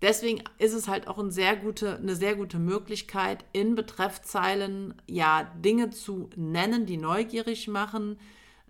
deswegen 0.02 0.44
ist 0.58 0.74
es 0.74 0.90
halt 0.90 1.08
auch 1.08 1.18
eine 1.18 1.32
sehr 1.32 1.56
gute, 1.56 1.96
eine 1.96 2.18
sehr 2.18 2.36
gute 2.36 2.60
Möglichkeit, 2.60 3.46
in 3.54 3.76
Betreffzeilen 3.76 4.94
ja 5.08 5.50
Dinge 5.64 5.92
zu 5.92 6.30
nennen, 6.36 6.86
die 6.86 6.98
neugierig 6.98 7.70
machen, 7.70 8.20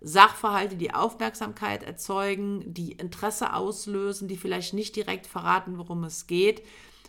Sachverhalte, 0.00 0.76
die 0.76 0.94
Aufmerksamkeit 0.94 1.82
erzeugen, 1.82 2.62
die 2.72 2.92
Interesse 2.92 3.52
auslösen, 3.52 4.28
die 4.28 4.36
vielleicht 4.36 4.74
nicht 4.74 4.94
direkt 4.94 5.26
verraten, 5.26 5.76
worum 5.76 6.04
es 6.04 6.28
geht, 6.28 6.62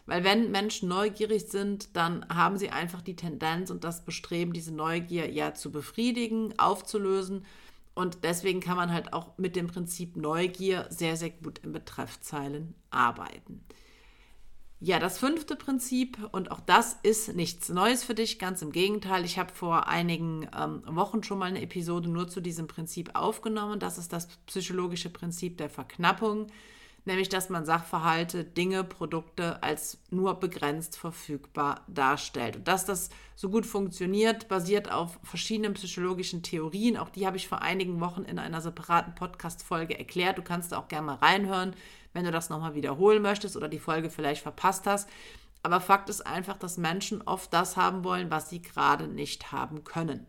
weil 0.05 0.23
wenn 0.23 0.51
Menschen 0.51 0.89
neugierig 0.89 1.47
sind, 1.47 1.95
dann 1.95 2.27
haben 2.29 2.57
sie 2.57 2.69
einfach 2.69 3.01
die 3.01 3.15
Tendenz 3.15 3.69
und 3.69 3.83
das 3.83 4.03
Bestreben, 4.03 4.53
diese 4.53 4.73
Neugier 4.73 5.31
ja 5.31 5.53
zu 5.53 5.71
befriedigen, 5.71 6.57
aufzulösen. 6.57 7.45
Und 7.93 8.23
deswegen 8.23 8.61
kann 8.61 8.77
man 8.77 8.93
halt 8.93 9.13
auch 9.13 9.37
mit 9.37 9.55
dem 9.55 9.67
Prinzip 9.67 10.15
Neugier 10.15 10.87
sehr, 10.89 11.17
sehr 11.17 11.29
gut 11.29 11.59
in 11.59 11.71
Betreffzeilen 11.71 12.73
arbeiten. 12.89 13.63
Ja, 14.83 14.97
das 14.97 15.19
fünfte 15.19 15.55
Prinzip, 15.55 16.17
und 16.31 16.49
auch 16.49 16.59
das 16.59 16.97
ist 17.03 17.35
nichts 17.35 17.69
Neues 17.69 18.03
für 18.03 18.15
dich, 18.15 18.39
ganz 18.39 18.63
im 18.63 18.71
Gegenteil. 18.71 19.23
Ich 19.25 19.37
habe 19.37 19.53
vor 19.53 19.87
einigen 19.87 20.49
ähm, 20.59 20.81
Wochen 20.87 21.21
schon 21.21 21.37
mal 21.37 21.45
eine 21.45 21.61
Episode 21.61 22.09
nur 22.09 22.27
zu 22.27 22.41
diesem 22.41 22.65
Prinzip 22.65 23.11
aufgenommen. 23.13 23.79
Das 23.79 23.99
ist 23.99 24.11
das 24.11 24.27
psychologische 24.47 25.11
Prinzip 25.11 25.59
der 25.59 25.69
Verknappung 25.69 26.47
nämlich 27.05 27.29
dass 27.29 27.49
man 27.49 27.65
Sachverhalte, 27.65 28.43
Dinge, 28.43 28.83
Produkte 28.83 29.61
als 29.63 29.99
nur 30.09 30.39
begrenzt 30.39 30.97
verfügbar 30.97 31.81
darstellt. 31.87 32.57
Und 32.57 32.67
dass 32.67 32.85
das 32.85 33.09
so 33.35 33.49
gut 33.49 33.65
funktioniert, 33.65 34.47
basiert 34.47 34.91
auf 34.91 35.19
verschiedenen 35.23 35.73
psychologischen 35.73 36.43
Theorien. 36.43 36.97
Auch 36.97 37.09
die 37.09 37.25
habe 37.25 37.37
ich 37.37 37.47
vor 37.47 37.61
einigen 37.61 37.99
Wochen 37.99 38.23
in 38.23 38.39
einer 38.39 38.61
separaten 38.61 39.15
Podcast-Folge 39.15 39.97
erklärt. 39.97 40.37
Du 40.37 40.43
kannst 40.43 40.71
da 40.71 40.77
auch 40.77 40.87
gerne 40.87 41.07
mal 41.07 41.15
reinhören, 41.15 41.75
wenn 42.13 42.25
du 42.25 42.31
das 42.31 42.49
nochmal 42.49 42.75
wiederholen 42.75 43.21
möchtest 43.21 43.57
oder 43.57 43.67
die 43.67 43.79
Folge 43.79 44.09
vielleicht 44.09 44.43
verpasst 44.43 44.85
hast. 44.85 45.09
Aber 45.63 45.79
Fakt 45.79 46.09
ist 46.09 46.25
einfach, 46.25 46.57
dass 46.57 46.77
Menschen 46.77 47.21
oft 47.21 47.53
das 47.53 47.77
haben 47.77 48.03
wollen, 48.03 48.31
was 48.31 48.49
sie 48.49 48.61
gerade 48.61 49.07
nicht 49.07 49.51
haben 49.51 49.83
können. 49.83 50.25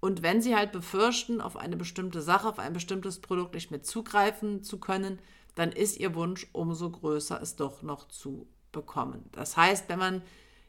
Und 0.00 0.22
wenn 0.22 0.42
sie 0.42 0.54
halt 0.54 0.72
befürchten, 0.72 1.40
auf 1.40 1.56
eine 1.56 1.76
bestimmte 1.76 2.20
Sache, 2.20 2.48
auf 2.48 2.58
ein 2.58 2.74
bestimmtes 2.74 3.20
Produkt 3.20 3.54
nicht 3.54 3.70
mehr 3.70 3.82
zugreifen 3.82 4.62
zu 4.62 4.78
können, 4.78 5.18
dann 5.54 5.72
ist 5.72 5.98
ihr 5.98 6.14
Wunsch 6.14 6.46
umso 6.52 6.90
größer, 6.90 7.40
es 7.40 7.56
doch 7.56 7.82
noch 7.82 8.08
zu 8.08 8.48
bekommen. 8.72 9.28
Das 9.32 9.56
heißt, 9.56 9.88
wenn 9.88 9.98
man 9.98 10.22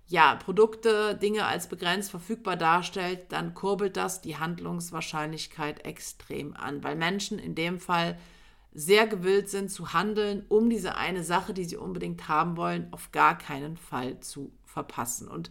ja, 0.07 0.35
Produkte, 0.35 1.15
Dinge 1.15 1.45
als 1.45 1.67
begrenzt 1.67 2.11
verfügbar 2.11 2.55
darstellt, 2.55 3.31
dann 3.31 3.55
kurbelt 3.55 3.97
das 3.97 4.21
die 4.21 4.37
Handlungswahrscheinlichkeit 4.37 5.83
extrem 5.83 6.55
an, 6.55 6.83
weil 6.83 6.95
Menschen 6.95 7.39
in 7.39 7.55
dem 7.55 7.79
Fall 7.79 8.17
sehr 8.71 9.07
gewillt 9.07 9.49
sind 9.49 9.71
zu 9.71 9.93
handeln, 9.93 10.45
um 10.49 10.69
diese 10.69 10.95
eine 10.95 11.23
Sache, 11.23 11.53
die 11.53 11.63
sie 11.63 11.77
unbedingt 11.77 12.27
haben 12.27 12.57
wollen, 12.57 12.87
auf 12.91 13.11
gar 13.11 13.37
keinen 13.37 13.77
Fall 13.77 14.19
zu 14.19 14.51
verpassen. 14.65 15.27
Und 15.27 15.49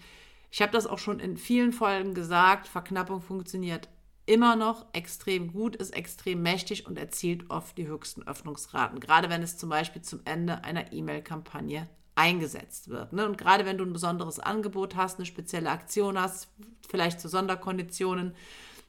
ich 0.50 0.62
habe 0.62 0.70
das 0.70 0.86
auch 0.86 0.98
schon 0.98 1.18
in 1.18 1.36
vielen 1.36 1.72
Folgen 1.72 2.14
gesagt, 2.14 2.68
Verknappung 2.68 3.22
funktioniert 3.22 3.88
immer 4.26 4.56
noch 4.56 4.86
extrem 4.92 5.52
gut, 5.52 5.76
ist 5.76 5.94
extrem 5.94 6.42
mächtig 6.42 6.86
und 6.86 6.98
erzielt 6.98 7.50
oft 7.50 7.76
die 7.76 7.86
höchsten 7.86 8.26
Öffnungsraten, 8.26 9.00
gerade 9.00 9.28
wenn 9.28 9.42
es 9.42 9.58
zum 9.58 9.68
Beispiel 9.68 10.02
zum 10.02 10.20
Ende 10.24 10.64
einer 10.64 10.92
E-Mail-Kampagne 10.92 11.88
eingesetzt 12.14 12.88
wird. 12.88 13.12
Ne? 13.12 13.26
Und 13.26 13.38
gerade 13.38 13.66
wenn 13.66 13.78
du 13.78 13.84
ein 13.84 13.92
besonderes 13.92 14.38
Angebot 14.38 14.96
hast, 14.96 15.18
eine 15.18 15.26
spezielle 15.26 15.70
Aktion 15.70 16.18
hast, 16.18 16.48
vielleicht 16.88 17.20
zu 17.20 17.28
Sonderkonditionen 17.28 18.34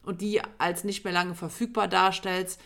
und 0.04 0.22
die 0.22 0.42
als 0.58 0.84
nicht 0.84 1.04
mehr 1.04 1.14
lange 1.14 1.36
verfügbar 1.36 1.88
darstellst, 1.88 2.62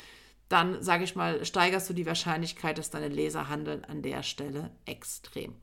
dann 0.49 0.81
sage 0.83 1.03
ich 1.03 1.15
mal, 1.15 1.45
steigerst 1.45 1.89
du 1.89 1.93
die 1.93 2.05
Wahrscheinlichkeit, 2.05 2.77
dass 2.77 2.89
deine 2.89 3.07
Leser 3.07 3.49
handeln 3.49 3.85
an 3.85 4.01
der 4.01 4.23
Stelle 4.23 4.71
extrem. 4.85 5.55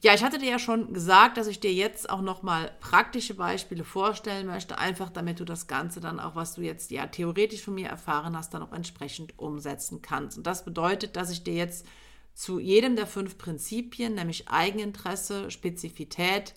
Ja, 0.00 0.14
ich 0.14 0.24
hatte 0.24 0.38
dir 0.38 0.50
ja 0.50 0.58
schon 0.58 0.92
gesagt, 0.92 1.36
dass 1.36 1.46
ich 1.46 1.60
dir 1.60 1.72
jetzt 1.72 2.08
auch 2.08 2.22
nochmal 2.22 2.72
praktische 2.80 3.34
Beispiele 3.34 3.84
vorstellen 3.84 4.46
möchte, 4.46 4.78
einfach 4.78 5.10
damit 5.10 5.40
du 5.40 5.44
das 5.44 5.66
Ganze 5.66 6.00
dann 6.00 6.20
auch, 6.20 6.34
was 6.34 6.54
du 6.54 6.62
jetzt 6.62 6.90
ja 6.90 7.06
theoretisch 7.06 7.62
von 7.62 7.74
mir 7.74 7.88
erfahren 7.88 8.36
hast, 8.36 8.54
dann 8.54 8.62
auch 8.62 8.72
entsprechend 8.72 9.38
umsetzen 9.38 10.00
kannst. 10.00 10.38
Und 10.38 10.46
das 10.46 10.64
bedeutet, 10.64 11.16
dass 11.16 11.30
ich 11.30 11.44
dir 11.44 11.54
jetzt 11.54 11.86
zu 12.32 12.58
jedem 12.58 12.96
der 12.96 13.06
fünf 13.06 13.38
Prinzipien, 13.38 14.14
nämlich 14.14 14.48
Eigeninteresse, 14.48 15.50
Spezifität, 15.50 16.54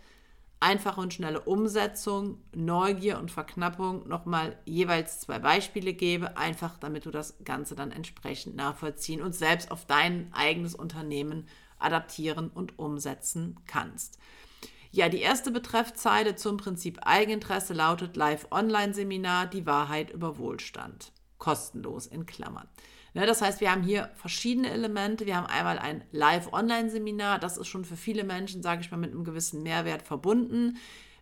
einfache 0.59 1.01
und 1.01 1.13
schnelle 1.13 1.41
Umsetzung, 1.41 2.39
Neugier 2.55 3.19
und 3.19 3.29
Verknappung 3.29 4.07
nochmal 4.07 4.57
jeweils 4.65 5.19
zwei 5.19 5.37
Beispiele 5.37 5.93
gebe, 5.93 6.37
einfach 6.37 6.77
damit 6.77 7.05
du 7.05 7.11
das 7.11 7.37
Ganze 7.43 7.75
dann 7.75 7.91
entsprechend 7.91 8.55
nachvollziehen 8.55 9.21
und 9.21 9.35
selbst 9.35 9.69
auf 9.69 9.85
dein 9.85 10.33
eigenes 10.33 10.73
Unternehmen 10.73 11.47
adaptieren 11.79 12.49
und 12.49 12.77
umsetzen 12.79 13.59
kannst. 13.65 14.19
Ja, 14.91 15.09
die 15.09 15.21
erste 15.21 15.51
Betreffzeile 15.51 16.35
zum 16.35 16.57
Prinzip 16.57 16.99
Eigeninteresse 17.03 17.73
lautet 17.73 18.15
Live-Online-Seminar, 18.15 19.47
die 19.47 19.65
Wahrheit 19.65 20.11
über 20.11 20.37
Wohlstand. 20.37 21.11
Kostenlos 21.37 22.07
in 22.07 22.25
Klammern. 22.25 22.67
Ne, 23.13 23.25
das 23.25 23.41
heißt, 23.41 23.61
wir 23.61 23.71
haben 23.71 23.83
hier 23.83 24.11
verschiedene 24.15 24.69
Elemente. 24.69 25.25
Wir 25.25 25.37
haben 25.37 25.47
einmal 25.47 25.79
ein 25.79 26.03
Live-Online-Seminar. 26.11 27.39
Das 27.39 27.57
ist 27.57 27.67
schon 27.67 27.85
für 27.85 27.97
viele 27.97 28.23
Menschen, 28.23 28.63
sage 28.63 28.81
ich 28.81 28.91
mal, 28.91 28.97
mit 28.97 29.11
einem 29.11 29.23
gewissen 29.23 29.63
Mehrwert 29.63 30.01
verbunden. 30.01 30.77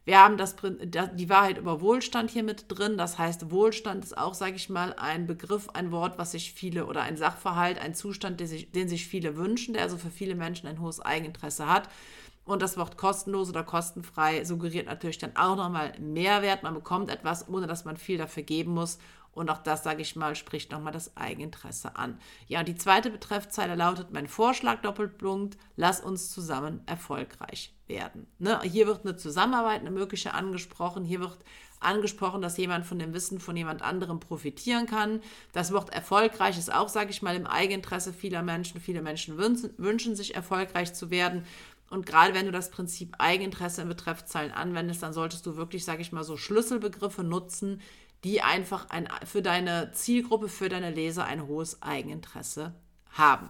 Wir 0.06 0.20
haben 0.20 0.38
das, 0.38 0.56
die 0.56 1.30
Wahrheit 1.30 1.58
über 1.58 1.82
Wohlstand 1.82 2.30
hier 2.30 2.44
mit 2.44 2.66
drin. 2.68 2.96
Das 2.96 3.18
heißt, 3.18 3.50
Wohlstand 3.50 4.06
ist 4.06 4.16
auch, 4.16 4.36
sage 4.36 4.56
ich 4.56 4.70
mal, 4.70 4.94
ein 4.94 5.26
Begriff, 5.26 5.70
ein 5.74 5.92
Wort, 5.92 6.20
was 6.20 6.32
sich 6.32 6.54
viele 6.54 6.86
oder 6.86 7.02
ein 7.02 7.18
Sachverhalt, 7.18 7.80
ein 7.80 7.96
Zustand, 7.96 8.40
den 8.40 8.48
sich, 8.48 8.72
den 8.72 8.88
sich 8.88 9.08
viele 9.08 9.36
wünschen, 9.36 9.74
der 9.74 9.82
also 9.82 9.98
für 9.98 10.12
viele 10.12 10.36
Menschen 10.36 10.68
ein 10.68 10.80
hohes 10.80 11.00
Eigeninteresse 11.00 11.68
hat. 11.68 11.90
Und 12.46 12.62
das 12.62 12.78
Wort 12.78 12.98
kostenlos 12.98 13.50
oder 13.50 13.64
kostenfrei 13.64 14.46
suggeriert 14.46 14.86
natürlich 14.86 15.18
dann 15.18 15.36
auch 15.36 15.56
nochmal 15.56 15.94
Mehrwert. 16.00 16.62
Man 16.62 16.76
bekommt 16.76 17.10
etwas, 17.10 17.50
ohne 17.50 17.66
dass 17.66 17.86
man 17.86 17.98
viel 17.98 18.20
dafür 18.20 18.44
geben 18.44 18.76
muss. 18.76 19.00
Und 19.36 19.52
auch 19.52 19.60
das, 19.60 19.84
sage 19.84 20.02
ich 20.02 20.16
mal, 20.16 20.36
spricht 20.36 20.72
nochmal 20.72 20.94
das 20.94 21.16
Eigeninteresse 21.16 21.98
an. 21.98 22.18
Ja, 22.48 22.62
und 22.62 22.68
die 22.68 22.78
zweite 22.78 23.12
Betreffzeile 23.12 23.76
lautet, 23.76 24.12
mein 24.12 24.28
Vorschlag 24.28 24.82
Doppelpunkt, 24.82 25.58
lass 25.76 26.00
uns 26.00 26.32
zusammen 26.32 26.82
erfolgreich 26.88 27.76
werden. 27.86 28.28
Ne? 28.40 28.60
Hier 28.64 28.88
wird 28.88 29.06
eine 29.06 29.18
Zusammenarbeit, 29.18 29.82
eine 29.82 29.92
mögliche 29.92 30.34
angesprochen. 30.34 31.04
Hier 31.04 31.20
wird 31.20 31.38
angesprochen, 31.82 32.42
dass 32.42 32.58
jemand 32.58 32.86
von 32.86 32.98
dem 32.98 33.14
Wissen 33.14 33.40
von 33.40 33.56
jemand 33.56 33.82
anderem 33.82 34.20
profitieren 34.20 34.88
kann. 34.88 35.22
Das 35.52 35.74
Wort 35.74 35.92
erfolgreich 35.92 36.58
ist 36.58 36.74
auch, 36.74 36.90
sage 36.90 37.12
ich 37.12 37.22
mal, 37.22 37.36
im 37.36 37.46
Eigeninteresse 37.46 38.14
vieler 38.14 38.42
Menschen. 38.42 38.80
Viele 38.80 39.02
Menschen 39.02 39.38
wünschen, 39.38 39.74
wünschen 39.78 40.16
sich 40.16 40.34
erfolgreich 40.34 40.94
zu 40.94 41.12
werden. 41.12 41.46
Und 41.90 42.06
gerade 42.06 42.34
wenn 42.34 42.46
du 42.46 42.52
das 42.52 42.72
Prinzip 42.72 43.16
Eigeninteresse 43.20 43.82
in 43.82 43.88
Betreffzeilen 43.88 44.52
anwendest, 44.52 45.04
dann 45.04 45.14
solltest 45.14 45.46
du 45.46 45.56
wirklich, 45.56 45.86
sage 45.86 46.02
ich 46.02 46.12
mal, 46.12 46.24
so 46.24 46.36
Schlüsselbegriffe 46.38 47.24
nutzen, 47.24 47.82
die 48.24 48.42
einfach 48.42 48.90
ein, 48.90 49.08
für 49.24 49.42
deine 49.42 49.92
Zielgruppe, 49.92 50.50
für 50.50 50.68
deine 50.68 50.90
Leser 50.90 51.26
ein 51.26 51.46
hohes 51.46 51.82
Eigeninteresse 51.84 52.74
haben. 53.12 53.50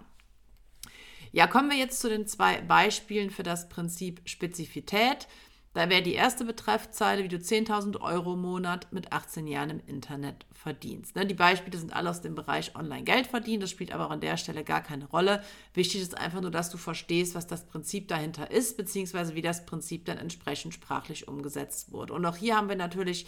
Ja, 1.31 1.47
kommen 1.47 1.69
wir 1.69 1.77
jetzt 1.77 1.99
zu 1.99 2.09
den 2.09 2.27
zwei 2.27 2.61
Beispielen 2.61 3.29
für 3.29 3.43
das 3.43 3.69
Prinzip 3.69 4.21
Spezifität. 4.25 5.27
Da 5.75 5.89
wäre 5.89 6.01
die 6.01 6.13
erste 6.13 6.45
Betreffzeile, 6.45 7.25
wie 7.25 7.27
du 7.27 7.35
10.000 7.35 7.99
Euro 7.99 8.35
im 8.35 8.41
Monat 8.41 8.87
mit 8.93 9.11
18 9.11 9.45
Jahren 9.45 9.69
im 9.69 9.81
Internet 9.85 10.45
verdienst. 10.53 11.17
Ne, 11.17 11.25
die 11.25 11.33
Beispiele 11.33 11.77
sind 11.77 11.93
alle 11.93 12.09
aus 12.09 12.21
dem 12.21 12.33
Bereich 12.33 12.77
Online-Geld 12.77 13.27
verdienen, 13.27 13.59
das 13.59 13.71
spielt 13.71 13.91
aber 13.91 14.05
auch 14.07 14.11
an 14.11 14.21
der 14.21 14.37
Stelle 14.37 14.63
gar 14.63 14.81
keine 14.81 15.05
Rolle. 15.05 15.43
Wichtig 15.73 16.01
ist 16.01 16.17
einfach 16.17 16.39
nur, 16.39 16.49
dass 16.49 16.69
du 16.69 16.77
verstehst, 16.77 17.35
was 17.35 17.45
das 17.45 17.65
Prinzip 17.65 18.07
dahinter 18.07 18.51
ist, 18.51 18.77
beziehungsweise 18.77 19.35
wie 19.35 19.41
das 19.41 19.65
Prinzip 19.65 20.05
dann 20.05 20.17
entsprechend 20.17 20.73
sprachlich 20.73 21.27
umgesetzt 21.27 21.91
wurde. 21.91 22.13
Und 22.13 22.25
auch 22.25 22.37
hier 22.37 22.55
haben 22.55 22.69
wir 22.69 22.77
natürlich 22.77 23.27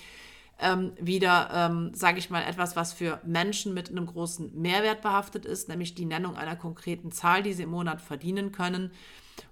ähm, 0.62 0.94
wieder, 1.01 1.50
ähm, 1.54 1.92
sage 1.94 2.18
ich 2.18 2.30
mal, 2.30 2.44
etwas, 2.44 2.77
was 2.77 2.94
für 2.94 3.20
Menschen 3.25 3.74
mit 3.74 3.89
einem 3.89 4.06
großen 4.06 4.58
Mehrwert 4.58 5.01
behaftet 5.01 5.46
ist, 5.46 5.68
nämlich 5.68 5.96
die 5.96 6.06
Nennung 6.06 6.38
einer 6.38 6.56
konkreten 6.56 7.12
Zahl, 7.12 7.44
die 7.44 7.51
sie 7.51 7.63
im 7.63 7.72
Monat 7.72 8.01
verdienen 8.01 8.54
können. 8.54 8.92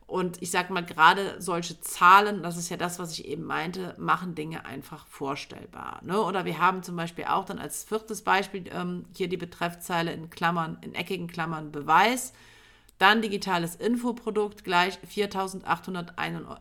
Und 0.07 0.39
ich 0.41 0.51
sage 0.51 0.71
mal, 0.71 0.85
gerade 0.85 1.41
solche 1.41 1.81
Zahlen, 1.81 2.43
das 2.43 2.57
ist 2.57 2.69
ja 2.69 2.77
das, 2.77 2.99
was 2.99 3.11
ich 3.13 3.25
eben 3.25 3.43
meinte, 3.43 3.95
machen 3.97 4.35
Dinge 4.35 4.63
einfach 4.65 5.07
vorstellbar. 5.07 5.99
Ne? 6.03 6.21
Oder 6.21 6.45
wir 6.45 6.59
haben 6.59 6.83
zum 6.83 6.95
Beispiel 6.95 7.25
auch 7.25 7.45
dann 7.45 7.57
als 7.57 7.83
viertes 7.83 8.21
Beispiel 8.21 8.65
ähm, 8.71 9.05
hier 9.15 9.27
die 9.27 9.37
Betreffzeile 9.37 10.13
in 10.13 10.29
Klammern, 10.29 10.77
in 10.81 10.93
eckigen 10.93 11.27
Klammern 11.27 11.71
Beweis. 11.71 12.33
Dann 12.99 13.23
digitales 13.23 13.75
Infoprodukt 13.75 14.63
gleich 14.63 14.99
4.891 14.99 16.57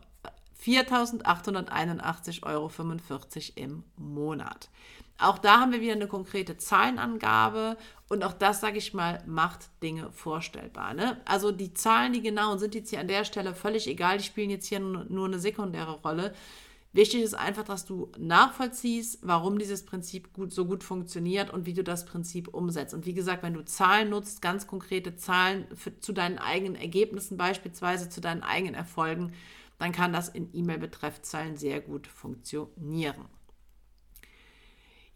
4.881,45 0.65 2.43
Euro 2.43 2.71
im 3.55 3.83
Monat. 3.97 4.69
Auch 5.17 5.37
da 5.37 5.61
haben 5.61 5.71
wir 5.71 5.81
wieder 5.81 5.93
eine 5.93 6.07
konkrete 6.07 6.57
Zahlenangabe 6.57 7.77
und 8.09 8.23
auch 8.23 8.33
das, 8.33 8.59
sage 8.59 8.77
ich 8.77 8.93
mal, 8.93 9.23
macht 9.25 9.69
Dinge 9.81 10.11
vorstellbar. 10.11 10.93
Ne? 10.93 11.21
Also 11.25 11.51
die 11.51 11.73
Zahlen, 11.73 12.11
die 12.11 12.21
genauen, 12.21 12.59
sind 12.59 12.75
jetzt 12.75 12.89
hier 12.89 12.99
an 12.99 13.07
der 13.07 13.23
Stelle 13.23 13.55
völlig 13.55 13.87
egal, 13.87 14.17
die 14.17 14.25
spielen 14.25 14.49
jetzt 14.49 14.67
hier 14.67 14.79
nur 14.79 15.25
eine 15.25 15.39
sekundäre 15.39 16.01
Rolle. 16.01 16.33
Wichtig 16.91 17.23
ist 17.23 17.33
einfach, 17.33 17.63
dass 17.63 17.85
du 17.85 18.09
nachvollziehst, 18.17 19.19
warum 19.21 19.59
dieses 19.59 19.83
Prinzip 19.83 20.31
gut, 20.33 20.53
so 20.53 20.65
gut 20.65 20.81
funktioniert 20.81 21.49
und 21.49 21.65
wie 21.65 21.73
du 21.73 21.83
das 21.83 22.05
Prinzip 22.05 22.47
umsetzt. 22.47 22.93
Und 22.93 23.05
wie 23.05 23.13
gesagt, 23.13 23.43
wenn 23.43 23.53
du 23.53 23.65
Zahlen 23.65 24.09
nutzt, 24.09 24.41
ganz 24.41 24.65
konkrete 24.65 25.17
Zahlen 25.17 25.65
für, 25.75 25.99
zu 25.99 26.13
deinen 26.13 26.37
eigenen 26.37 26.75
Ergebnissen, 26.75 27.35
beispielsweise 27.35 28.09
zu 28.09 28.21
deinen 28.21 28.43
eigenen 28.43 28.75
Erfolgen, 28.75 29.33
dann 29.77 29.91
kann 29.91 30.13
das 30.13 30.29
in 30.29 30.49
E-Mail-Betreffzeilen 30.53 31.57
sehr 31.57 31.81
gut 31.81 32.07
funktionieren. 32.07 33.25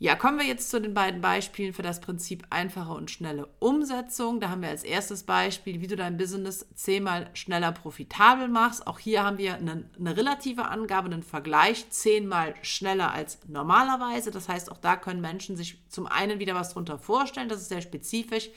Ja, 0.01 0.15
kommen 0.15 0.39
wir 0.39 0.45
jetzt 0.45 0.69
zu 0.69 0.79
den 0.79 0.93
beiden 0.93 1.19
Beispielen 1.19 1.73
für 1.73 1.81
das 1.81 1.99
Prinzip 1.99 2.47
einfache 2.51 2.93
und 2.93 3.11
schnelle 3.11 3.49
Umsetzung. 3.59 4.39
Da 4.39 4.47
haben 4.49 4.61
wir 4.61 4.69
als 4.69 4.85
erstes 4.85 5.23
Beispiel, 5.23 5.81
wie 5.81 5.87
du 5.87 5.97
dein 5.97 6.15
Business 6.15 6.65
zehnmal 6.73 7.29
schneller 7.33 7.73
profitabel 7.73 8.47
machst. 8.47 8.87
Auch 8.87 8.97
hier 8.97 9.25
haben 9.25 9.37
wir 9.37 9.55
eine, 9.55 9.89
eine 9.99 10.15
relative 10.15 10.69
Angabe, 10.69 11.07
einen 11.07 11.21
Vergleich, 11.21 11.89
zehnmal 11.89 12.55
schneller 12.61 13.11
als 13.11 13.39
normalerweise. 13.49 14.31
Das 14.31 14.47
heißt, 14.47 14.71
auch 14.71 14.77
da 14.77 14.95
können 14.95 15.19
Menschen 15.19 15.57
sich 15.57 15.83
zum 15.89 16.07
einen 16.07 16.39
wieder 16.39 16.55
was 16.55 16.69
darunter 16.69 16.97
vorstellen, 16.97 17.49
das 17.49 17.59
ist 17.59 17.69
sehr 17.69 17.81
spezifisch, 17.81 18.49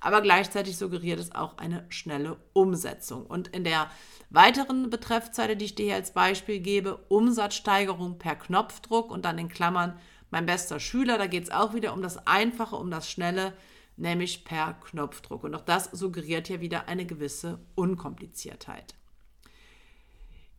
aber 0.00 0.20
gleichzeitig 0.20 0.76
suggeriert 0.76 1.20
es 1.20 1.32
auch 1.32 1.58
eine 1.58 1.86
schnelle 1.90 2.38
Umsetzung. 2.54 3.24
Und 3.24 3.46
in 3.46 3.62
der 3.62 3.88
weiteren 4.30 4.90
Betreffzeile, 4.90 5.56
die 5.56 5.66
ich 5.66 5.74
dir 5.76 5.86
hier 5.86 5.94
als 5.94 6.12
Beispiel 6.12 6.58
gebe, 6.58 6.96
Umsatzsteigerung 7.08 8.18
per 8.18 8.34
Knopfdruck 8.34 9.12
und 9.12 9.24
dann 9.24 9.38
in 9.38 9.48
Klammern 9.48 9.96
mein 10.30 10.46
bester 10.46 10.80
Schüler. 10.80 11.18
Da 11.18 11.26
geht 11.26 11.44
es 11.44 11.50
auch 11.50 11.74
wieder 11.74 11.92
um 11.92 12.02
das 12.02 12.26
Einfache, 12.26 12.76
um 12.76 12.90
das 12.90 13.10
Schnelle, 13.10 13.52
nämlich 13.96 14.44
per 14.44 14.74
Knopfdruck. 14.74 15.44
Und 15.44 15.54
auch 15.54 15.64
das 15.64 15.86
suggeriert 15.86 16.48
ja 16.48 16.60
wieder 16.60 16.88
eine 16.88 17.06
gewisse 17.06 17.58
Unkompliziertheit. 17.74 18.94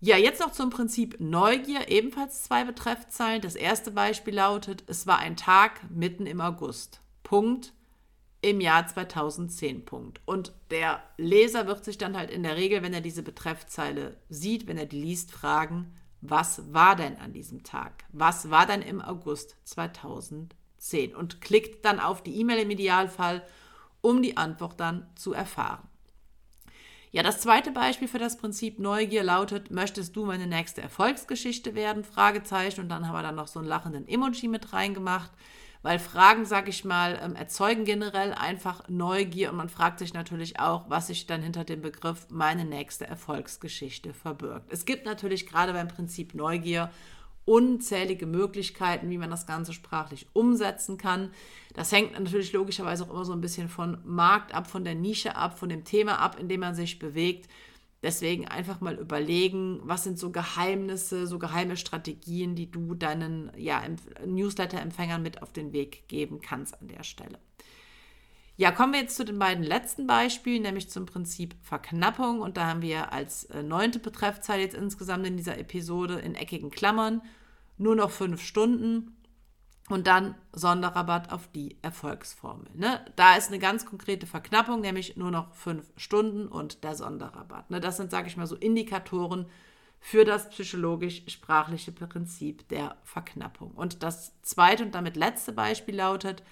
Ja, 0.02 0.16
jetzt 0.16 0.40
noch 0.40 0.54
zum 0.54 0.70
Prinzip 0.70 1.18
Neugier, 1.20 1.90
ebenfalls 1.90 2.44
zwei 2.44 2.64
Betreffzeilen. 2.64 3.42
Das 3.42 3.56
erste 3.56 3.92
Beispiel 3.92 4.36
lautet, 4.36 4.84
es 4.88 5.08
war 5.08 5.20
ein 5.20 5.36
Tag 5.36 5.82
mitten 5.90 6.26
im 6.26 6.40
August. 6.40 7.02
Punkt 7.24 7.74
im 8.42 8.62
Jahr 8.62 8.88
2010. 8.88 9.84
Punkt. 9.84 10.22
Und 10.26 10.54
der 10.72 11.04
Leser 11.18 11.68
wird 11.68 11.84
sich 11.84 11.98
dann 11.98 12.16
halt 12.16 12.32
in 12.32 12.44
der 12.44 12.56
Regel, 12.56 12.82
wenn 12.82 12.94
er 12.94 13.02
diese 13.02 13.24
Betreffzeile 13.24 14.16
sieht, 14.30 14.68
wenn 14.68 14.78
er 14.78 14.86
die 14.86 15.02
liest, 15.02 15.32
fragen, 15.32 15.94
was 16.22 16.74
war 16.74 16.96
denn 16.96 17.18
an 17.18 17.34
diesem 17.34 17.64
Tag? 17.64 18.04
Was 18.12 18.50
war 18.50 18.66
denn 18.66 18.82
im 18.82 19.02
August 19.02 19.56
2010? 19.64 21.16
Und 21.16 21.42
klickt 21.42 21.86
dann 21.86 22.00
auf 22.00 22.24
die 22.24 22.40
E-Mail 22.40 22.60
im 22.60 22.72
Idealfall, 22.72 23.46
um 24.02 24.22
die 24.22 24.38
Antwort 24.38 24.80
dann 24.80 25.08
zu 25.16 25.34
erfahren. 25.34 25.88
Ja, 27.12 27.24
das 27.24 27.40
zweite 27.42 27.72
Beispiel 27.72 28.08
für 28.08 28.20
das 28.20 28.38
Prinzip 28.38 28.78
Neugier 28.78 29.24
lautet, 29.24 29.72
möchtest 29.72 30.16
du 30.16 30.26
meine 30.26 30.46
nächste 30.46 30.82
Erfolgsgeschichte 30.82 31.74
werden? 31.74 32.04
Fragezeichen. 32.04 32.82
Und 32.82 32.90
dann 32.90 33.08
haben 33.08 33.16
wir 33.16 33.24
dann 33.24 33.36
noch 33.36 33.48
so 33.48 33.60
einen 33.60 33.68
lachenden 33.68 34.08
Emoji 34.08 34.48
mit 34.48 34.74
reingemacht 34.74 35.32
weil 35.82 36.00
Fragen, 36.00 36.46
sag 36.46 36.68
ich 36.68 36.84
mal, 36.84 37.20
ähm, 37.22 37.36
erzeugen 37.36 37.86
generell 37.86 38.34
einfach 38.34 38.88
Neugier 38.90 39.50
und 39.50 39.58
man 39.58 39.70
fragt 39.70 40.00
sich 40.00 40.14
natürlich 40.14 40.60
auch, 40.60 40.90
was 40.90 41.08
sich 41.08 41.26
dann 41.26 41.42
hinter 41.42 41.64
dem 41.64 41.82
Begriff 41.82 42.28
meine 42.30 42.66
nächste 42.66 43.08
Erfolgsgeschichte 43.08 44.14
verbirgt. 44.14 44.72
Es 44.72 44.86
gibt 44.86 45.06
natürlich 45.06 45.48
gerade 45.48 45.74
beim 45.74 45.88
Prinzip 45.88 46.34
Neugier 46.34 46.92
unzählige 47.46 48.28
Möglichkeiten, 48.28 49.10
wie 49.10 49.18
man 49.18 49.32
das 49.32 49.48
Ganze 49.48 49.74
sprachlich 49.74 50.28
umsetzen 50.34 50.98
kann. 50.98 51.32
Das 51.74 51.92
hängt 51.92 52.14
natürlich 52.14 52.54
logischerweise 52.54 53.04
auch 53.04 53.10
immer 53.10 53.26
so 53.26 53.34
ein 53.34 53.42
bisschen 53.42 53.70
von 53.70 53.98
Markt 54.06 54.54
ab, 54.54 54.68
von 54.68 54.84
der 54.84 54.94
Nische 54.94 55.36
ab, 55.36 55.58
von 55.58 55.70
dem 55.70 55.84
Thema 55.84 56.20
ab, 56.20 56.38
in 56.40 56.48
dem 56.48 56.60
man 56.60 56.76
sich 56.76 57.00
bewegt. 57.00 57.50
Deswegen 58.02 58.48
einfach 58.48 58.80
mal 58.80 58.96
überlegen, 58.96 59.82
was 59.84 60.06
sind 60.06 60.18
so 60.18 60.32
Geheimnisse, 60.32 61.28
so 61.28 61.38
geheime 61.38 61.76
Strategien, 61.76 62.56
die 62.56 62.72
du 62.72 62.96
deinen 62.96 63.52
ja, 63.58 63.82
Newsletter-Empfängern 64.26 65.22
mit 65.22 65.42
auf 65.44 65.52
den 65.52 65.74
Weg 65.74 66.08
geben 66.08 66.40
kannst 66.40 66.80
an 66.82 66.88
der 66.88 67.04
Stelle. 67.04 67.40
Ja, 68.56 68.72
kommen 68.72 68.94
wir 68.94 69.02
jetzt 69.02 69.16
zu 69.16 69.24
den 69.24 69.40
beiden 69.40 69.64
letzten 69.64 70.08
Beispielen, 70.08 70.64
nämlich 70.64 70.90
zum 70.90 71.06
Prinzip 71.06 71.56
Verknappung. 71.62 72.42
Und 72.42 72.58
da 72.58 72.68
haben 72.68 72.82
wir 72.82 73.12
als 73.12 73.46
äh, 73.46 73.64
neunte 73.64 74.00
Betreffzeile 74.00 74.62
jetzt 74.62 74.76
insgesamt 74.76 75.26
in 75.26 75.38
dieser 75.38 75.58
Episode 75.58 76.16
in 76.16 76.36
eckigen 76.36 76.70
Klammern 76.70 77.22
nur 77.78 77.96
noch 77.96 78.12
fünf 78.12 78.42
Stunden 78.42 79.16
und 79.90 80.08
dann 80.08 80.36
Sonderrabatt 80.54 81.32
auf 81.32 81.50
die 81.52 81.76
Erfolgsformel. 81.82 82.70
Ne? 82.76 83.04
Da 83.16 83.36
ist 83.36 83.50
eine 83.50 83.60
ganz 83.60 83.86
konkrete 83.86 84.28
Verknappung, 84.28 84.82
nämlich 84.82 85.18
nur 85.18 85.32
noch 85.32 85.54
fünf 85.54 85.92
Stunden 85.98 86.48
und 86.48 86.84
der 86.84 86.96
Sonderrabatt. 86.96 87.70
Ne? 87.72 87.82
Das 87.82 87.98
sind, 87.98 88.12
sage 88.12 88.28
ich 88.28 88.38
mal, 88.38 88.48
so 88.48 88.56
Indikatoren 88.56 89.48
für 90.00 90.24
das 90.24 90.50
psychologisch-sprachliche 90.50 91.92
Prinzip 91.92 92.68
der 92.70 92.96
Verknappung. 93.04 93.72
Und 93.72 94.04
das 94.04 94.32
zweite 94.44 94.84
und 94.84 94.96
damit 94.96 95.18
letzte 95.18 95.52
Beispiel 95.52 95.96
lautet, 95.96 96.44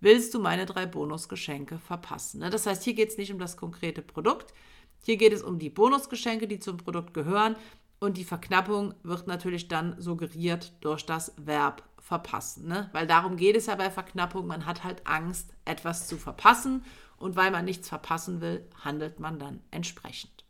willst 0.00 0.34
du 0.34 0.40
meine 0.40 0.66
drei 0.66 0.84
Bonusgeschenke 0.86 1.78
verpassen. 1.78 2.40
Ne? 2.40 2.50
Das 2.50 2.66
heißt, 2.66 2.82
hier 2.82 2.94
geht 2.94 3.10
es 3.10 3.18
nicht 3.18 3.32
um 3.32 3.38
das 3.38 3.56
konkrete 3.56 4.02
Produkt, 4.02 4.52
hier 5.02 5.16
geht 5.16 5.32
es 5.32 5.42
um 5.42 5.58
die 5.58 5.70
Bonusgeschenke, 5.70 6.46
die 6.46 6.58
zum 6.58 6.76
Produkt 6.76 7.14
gehören. 7.14 7.56
Und 8.00 8.16
die 8.16 8.24
Verknappung 8.24 8.94
wird 9.02 9.26
natürlich 9.26 9.68
dann 9.68 10.00
suggeriert 10.00 10.72
durch 10.80 11.04
das 11.04 11.34
Verb 11.36 11.82
verpassen. 12.10 12.66
Ne? 12.66 12.90
Weil 12.90 13.06
darum 13.06 13.36
geht 13.36 13.56
es 13.56 13.66
ja 13.66 13.76
bei 13.76 13.88
Verknappung. 13.88 14.44
Man 14.44 14.66
hat 14.66 14.82
halt 14.82 15.06
Angst, 15.06 15.54
etwas 15.64 16.08
zu 16.08 16.16
verpassen. 16.18 16.84
Und 17.16 17.36
weil 17.36 17.52
man 17.52 17.64
nichts 17.64 17.88
verpassen 17.88 18.40
will, 18.40 18.68
handelt 18.82 19.20
man 19.20 19.38
dann 19.38 19.60
entsprechend. 19.70 20.44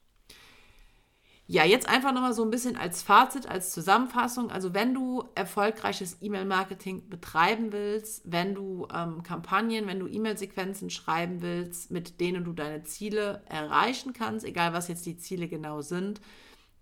Ja, 1.47 1.65
jetzt 1.65 1.87
einfach 1.87 2.15
nochmal 2.15 2.33
so 2.33 2.43
ein 2.45 2.51
bisschen 2.51 2.77
als 2.77 3.03
Fazit, 3.03 3.47
als 3.47 3.73
Zusammenfassung. 3.73 4.51
Also 4.51 4.73
wenn 4.73 4.95
du 4.95 5.29
erfolgreiches 5.35 6.17
E-Mail-Marketing 6.23 7.11
betreiben 7.11 7.73
willst, 7.73 8.23
wenn 8.25 8.55
du 8.55 8.89
ähm, 8.95 9.23
Kampagnen, 9.23 9.87
wenn 9.87 10.01
du 10.01 10.07
E-Mail-Sequenzen 10.07 10.89
schreiben 10.89 11.43
willst, 11.43 11.91
mit 11.91 12.21
denen 12.21 12.45
du 12.45 12.55
deine 12.55 12.85
Ziele 12.85 13.43
erreichen 13.47 14.15
kannst, 14.15 14.47
egal 14.47 14.73
was 14.73 14.89
jetzt 14.89 15.05
die 15.05 15.19
Ziele 15.19 15.47
genau 15.47 15.83
sind, 15.83 16.23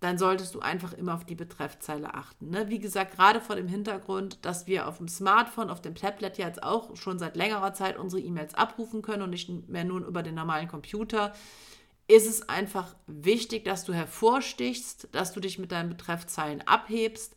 dann 0.00 0.18
solltest 0.18 0.54
du 0.54 0.60
einfach 0.60 0.92
immer 0.92 1.14
auf 1.14 1.24
die 1.24 1.34
Betreffzeile 1.34 2.14
achten. 2.14 2.50
Ne? 2.50 2.68
Wie 2.68 2.78
gesagt, 2.78 3.16
gerade 3.16 3.40
vor 3.40 3.56
dem 3.56 3.66
Hintergrund, 3.66 4.44
dass 4.44 4.66
wir 4.66 4.86
auf 4.86 4.98
dem 4.98 5.08
Smartphone, 5.08 5.70
auf 5.70 5.82
dem 5.82 5.94
Tablet 5.94 6.38
jetzt 6.38 6.62
auch 6.62 6.94
schon 6.96 7.18
seit 7.18 7.36
längerer 7.36 7.74
Zeit 7.74 7.98
unsere 7.98 8.22
E-Mails 8.22 8.54
abrufen 8.54 9.02
können 9.02 9.22
und 9.22 9.30
nicht 9.30 9.68
mehr 9.68 9.84
nur 9.84 10.06
über 10.06 10.22
den 10.22 10.36
normalen 10.36 10.68
Computer 10.68 11.32
ist 12.08 12.26
es 12.26 12.48
einfach 12.48 12.96
wichtig, 13.06 13.64
dass 13.66 13.84
du 13.84 13.92
hervorstichst, 13.92 15.08
dass 15.12 15.34
du 15.34 15.40
dich 15.40 15.58
mit 15.58 15.70
deinen 15.72 15.90
Betreffzeilen 15.90 16.66
abhebst, 16.66 17.36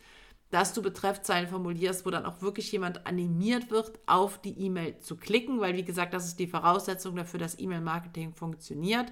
dass 0.49 0.73
du 0.73 0.81
Betreffzeilen 0.81 1.49
formulierst, 1.49 2.05
wo 2.05 2.09
dann 2.09 2.25
auch 2.25 2.41
wirklich 2.41 2.71
jemand 2.71 3.05
animiert 3.05 3.69
wird, 3.69 3.99
auf 4.05 4.41
die 4.41 4.57
E-Mail 4.57 4.97
zu 4.99 5.17
klicken, 5.17 5.59
weil 5.59 5.75
wie 5.75 5.83
gesagt, 5.83 6.13
das 6.13 6.25
ist 6.25 6.39
die 6.39 6.47
Voraussetzung 6.47 7.15
dafür, 7.17 7.39
dass 7.39 7.59
E-Mail-Marketing 7.59 8.33
funktioniert. 8.33 9.11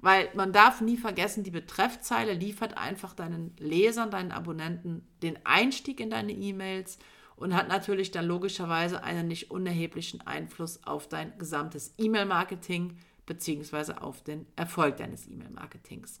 Weil 0.00 0.30
man 0.34 0.52
darf 0.52 0.80
nie 0.80 0.96
vergessen, 0.96 1.44
die 1.44 1.50
Betreffzeile 1.50 2.32
liefert 2.32 2.78
einfach 2.78 3.14
deinen 3.14 3.54
Lesern, 3.58 4.10
deinen 4.10 4.32
Abonnenten 4.32 5.06
den 5.22 5.38
Einstieg 5.44 6.00
in 6.00 6.10
deine 6.10 6.32
E-Mails 6.32 6.98
und 7.36 7.54
hat 7.54 7.68
natürlich 7.68 8.10
dann 8.10 8.26
logischerweise 8.26 9.02
einen 9.02 9.28
nicht 9.28 9.50
unerheblichen 9.50 10.26
Einfluss 10.26 10.84
auf 10.84 11.08
dein 11.08 11.36
gesamtes 11.38 11.94
E-Mail-Marketing 11.98 12.96
beziehungsweise 13.26 14.02
auf 14.02 14.22
den 14.22 14.46
Erfolg 14.56 14.96
deines 14.96 15.26
E-Mail-Marketings. 15.28 16.20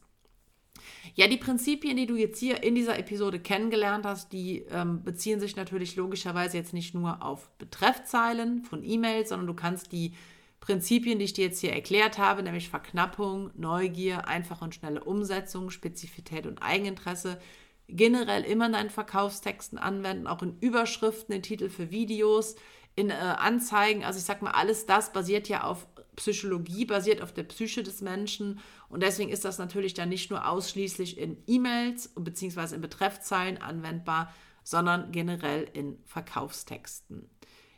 Ja, 1.14 1.26
die 1.26 1.36
Prinzipien, 1.36 1.96
die 1.96 2.06
du 2.06 2.16
jetzt 2.16 2.38
hier 2.38 2.62
in 2.62 2.74
dieser 2.74 2.98
Episode 2.98 3.40
kennengelernt 3.40 4.06
hast, 4.06 4.32
die 4.32 4.64
ähm, 4.70 5.02
beziehen 5.02 5.40
sich 5.40 5.56
natürlich 5.56 5.96
logischerweise 5.96 6.56
jetzt 6.56 6.72
nicht 6.72 6.94
nur 6.94 7.22
auf 7.22 7.50
Betreffzeilen 7.58 8.64
von 8.64 8.84
E-Mails, 8.84 9.30
sondern 9.30 9.46
du 9.46 9.54
kannst 9.54 9.92
die 9.92 10.14
Prinzipien, 10.60 11.18
die 11.18 11.24
ich 11.24 11.32
dir 11.32 11.46
jetzt 11.46 11.60
hier 11.60 11.72
erklärt 11.72 12.18
habe, 12.18 12.42
nämlich 12.42 12.68
Verknappung, 12.68 13.50
Neugier, 13.54 14.28
einfache 14.28 14.64
und 14.64 14.74
schnelle 14.74 15.02
Umsetzung, 15.02 15.70
Spezifität 15.70 16.46
und 16.46 16.62
Eigeninteresse, 16.62 17.40
generell 17.88 18.44
immer 18.44 18.66
in 18.66 18.72
deinen 18.72 18.90
Verkaufstexten 18.90 19.78
anwenden, 19.78 20.26
auch 20.26 20.42
in 20.42 20.58
Überschriften, 20.60 21.34
in 21.34 21.42
Titel 21.42 21.70
für 21.70 21.90
Videos, 21.90 22.56
in 22.94 23.10
äh, 23.10 23.14
Anzeigen. 23.14 24.04
Also 24.04 24.18
ich 24.18 24.24
sag 24.24 24.42
mal, 24.42 24.52
alles 24.52 24.86
das 24.86 25.12
basiert 25.12 25.48
ja 25.48 25.64
auf 25.64 25.86
Psychologie 26.16 26.84
basiert 26.84 27.22
auf 27.22 27.32
der 27.32 27.44
Psyche 27.44 27.82
des 27.82 28.02
Menschen 28.02 28.60
und 28.90 29.02
deswegen 29.02 29.30
ist 29.30 29.44
das 29.44 29.58
natürlich 29.58 29.94
dann 29.94 30.10
nicht 30.10 30.30
nur 30.30 30.46
ausschließlich 30.46 31.16
in 31.16 31.42
E-Mails 31.46 32.12
bzw. 32.14 32.74
in 32.74 32.80
Betreffzeilen 32.82 33.56
anwendbar, 33.56 34.32
sondern 34.62 35.12
generell 35.12 35.66
in 35.72 35.98
Verkaufstexten. 36.04 37.30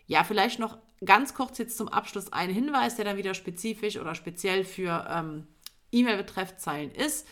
Ja, 0.07 0.25
vielleicht 0.25 0.59
noch 0.59 0.79
ganz 1.05 1.35
kurz 1.35 1.59
jetzt 1.59 1.77
zum 1.77 1.88
Abschluss 1.88 2.33
ein 2.33 2.51
Hinweis, 2.51 2.97
der 2.97 3.05
dann 3.05 3.17
wieder 3.17 3.35
spezifisch 3.35 3.99
oder 3.99 4.15
speziell 4.15 4.65
für 4.65 5.07
ähm, 5.11 5.47
E-Mail-Betreffzeilen 5.93 6.91
ist. 6.91 7.27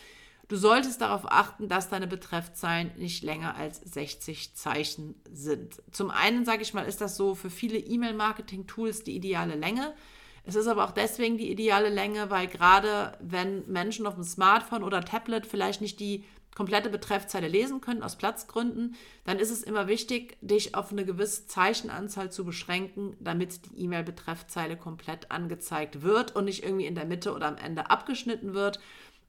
Du 0.47 0.57
solltest 0.57 0.99
darauf 0.99 1.31
achten, 1.31 1.69
dass 1.69 1.87
deine 1.87 2.07
Betreffzeilen 2.07 2.91
nicht 2.97 3.23
länger 3.23 3.55
als 3.55 3.79
60 3.79 4.53
Zeichen 4.53 5.15
sind. 5.31 5.81
Zum 5.91 6.11
einen, 6.11 6.43
sage 6.43 6.61
ich 6.61 6.73
mal, 6.73 6.83
ist 6.83 6.99
das 6.99 7.15
so 7.15 7.35
für 7.35 7.49
viele 7.49 7.77
E-Mail-Marketing-Tools 7.77 9.03
die 9.03 9.15
ideale 9.15 9.55
Länge. 9.55 9.93
Es 10.43 10.55
ist 10.55 10.67
aber 10.67 10.83
auch 10.83 10.91
deswegen 10.91 11.37
die 11.37 11.51
ideale 11.51 11.87
Länge, 11.87 12.29
weil 12.29 12.47
gerade 12.47 13.17
wenn 13.21 13.65
Menschen 13.71 14.05
auf 14.05 14.15
dem 14.15 14.23
Smartphone 14.23 14.83
oder 14.83 15.05
Tablet 15.05 15.45
vielleicht 15.45 15.79
nicht 15.79 15.99
die 16.01 16.25
komplette 16.55 16.89
Betreffzeile 16.89 17.47
lesen 17.47 17.81
können 17.81 18.03
aus 18.03 18.17
Platzgründen, 18.17 18.95
dann 19.23 19.39
ist 19.39 19.51
es 19.51 19.63
immer 19.63 19.87
wichtig, 19.87 20.37
dich 20.41 20.75
auf 20.75 20.91
eine 20.91 21.05
gewisse 21.05 21.47
Zeichenanzahl 21.47 22.31
zu 22.31 22.43
beschränken, 22.43 23.15
damit 23.19 23.65
die 23.65 23.83
E-Mail-Betreffzeile 23.83 24.77
komplett 24.77 25.31
angezeigt 25.31 26.01
wird 26.01 26.35
und 26.35 26.45
nicht 26.45 26.63
irgendwie 26.63 26.85
in 26.85 26.95
der 26.95 27.05
Mitte 27.05 27.33
oder 27.33 27.47
am 27.47 27.57
Ende 27.57 27.89
abgeschnitten 27.89 28.53
wird. 28.53 28.79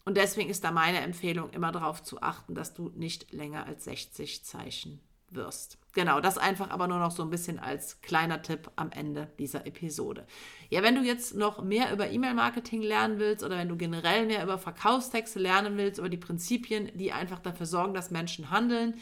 Und 0.04 0.16
deswegen 0.16 0.50
ist 0.50 0.64
da 0.64 0.72
meine 0.72 1.00
Empfehlung, 1.00 1.50
immer 1.50 1.70
darauf 1.70 2.02
zu 2.02 2.20
achten, 2.22 2.54
dass 2.54 2.74
du 2.74 2.90
nicht 2.96 3.32
länger 3.32 3.66
als 3.66 3.84
60 3.84 4.44
Zeichen 4.44 5.00
wirst. 5.34 5.78
Genau, 5.94 6.20
das 6.20 6.38
einfach 6.38 6.70
aber 6.70 6.88
nur 6.88 6.98
noch 6.98 7.10
so 7.10 7.22
ein 7.22 7.30
bisschen 7.30 7.58
als 7.58 8.00
kleiner 8.00 8.40
Tipp 8.40 8.70
am 8.76 8.90
Ende 8.90 9.28
dieser 9.38 9.66
Episode. 9.66 10.26
Ja, 10.70 10.82
wenn 10.82 10.94
du 10.94 11.02
jetzt 11.02 11.34
noch 11.34 11.62
mehr 11.62 11.92
über 11.92 12.10
E-Mail-Marketing 12.10 12.80
lernen 12.80 13.18
willst 13.18 13.44
oder 13.44 13.58
wenn 13.58 13.68
du 13.68 13.76
generell 13.76 14.26
mehr 14.26 14.42
über 14.42 14.56
Verkaufstexte 14.56 15.38
lernen 15.38 15.76
willst, 15.76 15.98
über 15.98 16.08
die 16.08 16.16
Prinzipien, 16.16 16.90
die 16.94 17.12
einfach 17.12 17.40
dafür 17.40 17.66
sorgen, 17.66 17.92
dass 17.92 18.10
Menschen 18.10 18.50
handeln, 18.50 18.94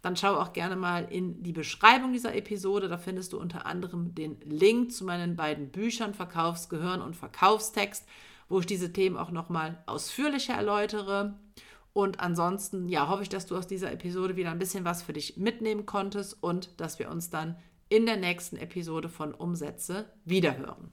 dann 0.00 0.16
schau 0.16 0.36
auch 0.36 0.52
gerne 0.52 0.76
mal 0.76 1.06
in 1.10 1.42
die 1.42 1.52
Beschreibung 1.52 2.12
dieser 2.12 2.34
Episode. 2.34 2.88
Da 2.88 2.98
findest 2.98 3.32
du 3.32 3.38
unter 3.38 3.66
anderem 3.66 4.14
den 4.14 4.40
Link 4.44 4.92
zu 4.92 5.04
meinen 5.04 5.36
beiden 5.36 5.70
Büchern 5.70 6.14
Verkaufsgehirn 6.14 7.02
und 7.02 7.16
Verkaufstext, 7.16 8.06
wo 8.48 8.60
ich 8.60 8.66
diese 8.66 8.92
Themen 8.92 9.16
auch 9.16 9.30
nochmal 9.30 9.82
ausführlicher 9.86 10.54
erläutere. 10.54 11.34
Und 11.98 12.20
ansonsten, 12.20 12.88
ja, 12.88 13.08
hoffe 13.08 13.24
ich, 13.24 13.28
dass 13.28 13.46
du 13.46 13.56
aus 13.56 13.66
dieser 13.66 13.90
Episode 13.90 14.36
wieder 14.36 14.52
ein 14.52 14.60
bisschen 14.60 14.84
was 14.84 15.02
für 15.02 15.12
dich 15.12 15.36
mitnehmen 15.36 15.84
konntest 15.84 16.40
und 16.40 16.80
dass 16.80 17.00
wir 17.00 17.10
uns 17.10 17.28
dann 17.28 17.56
in 17.88 18.06
der 18.06 18.16
nächsten 18.16 18.56
Episode 18.56 19.08
von 19.08 19.34
Umsätze 19.34 20.04
wiederhören. 20.24 20.92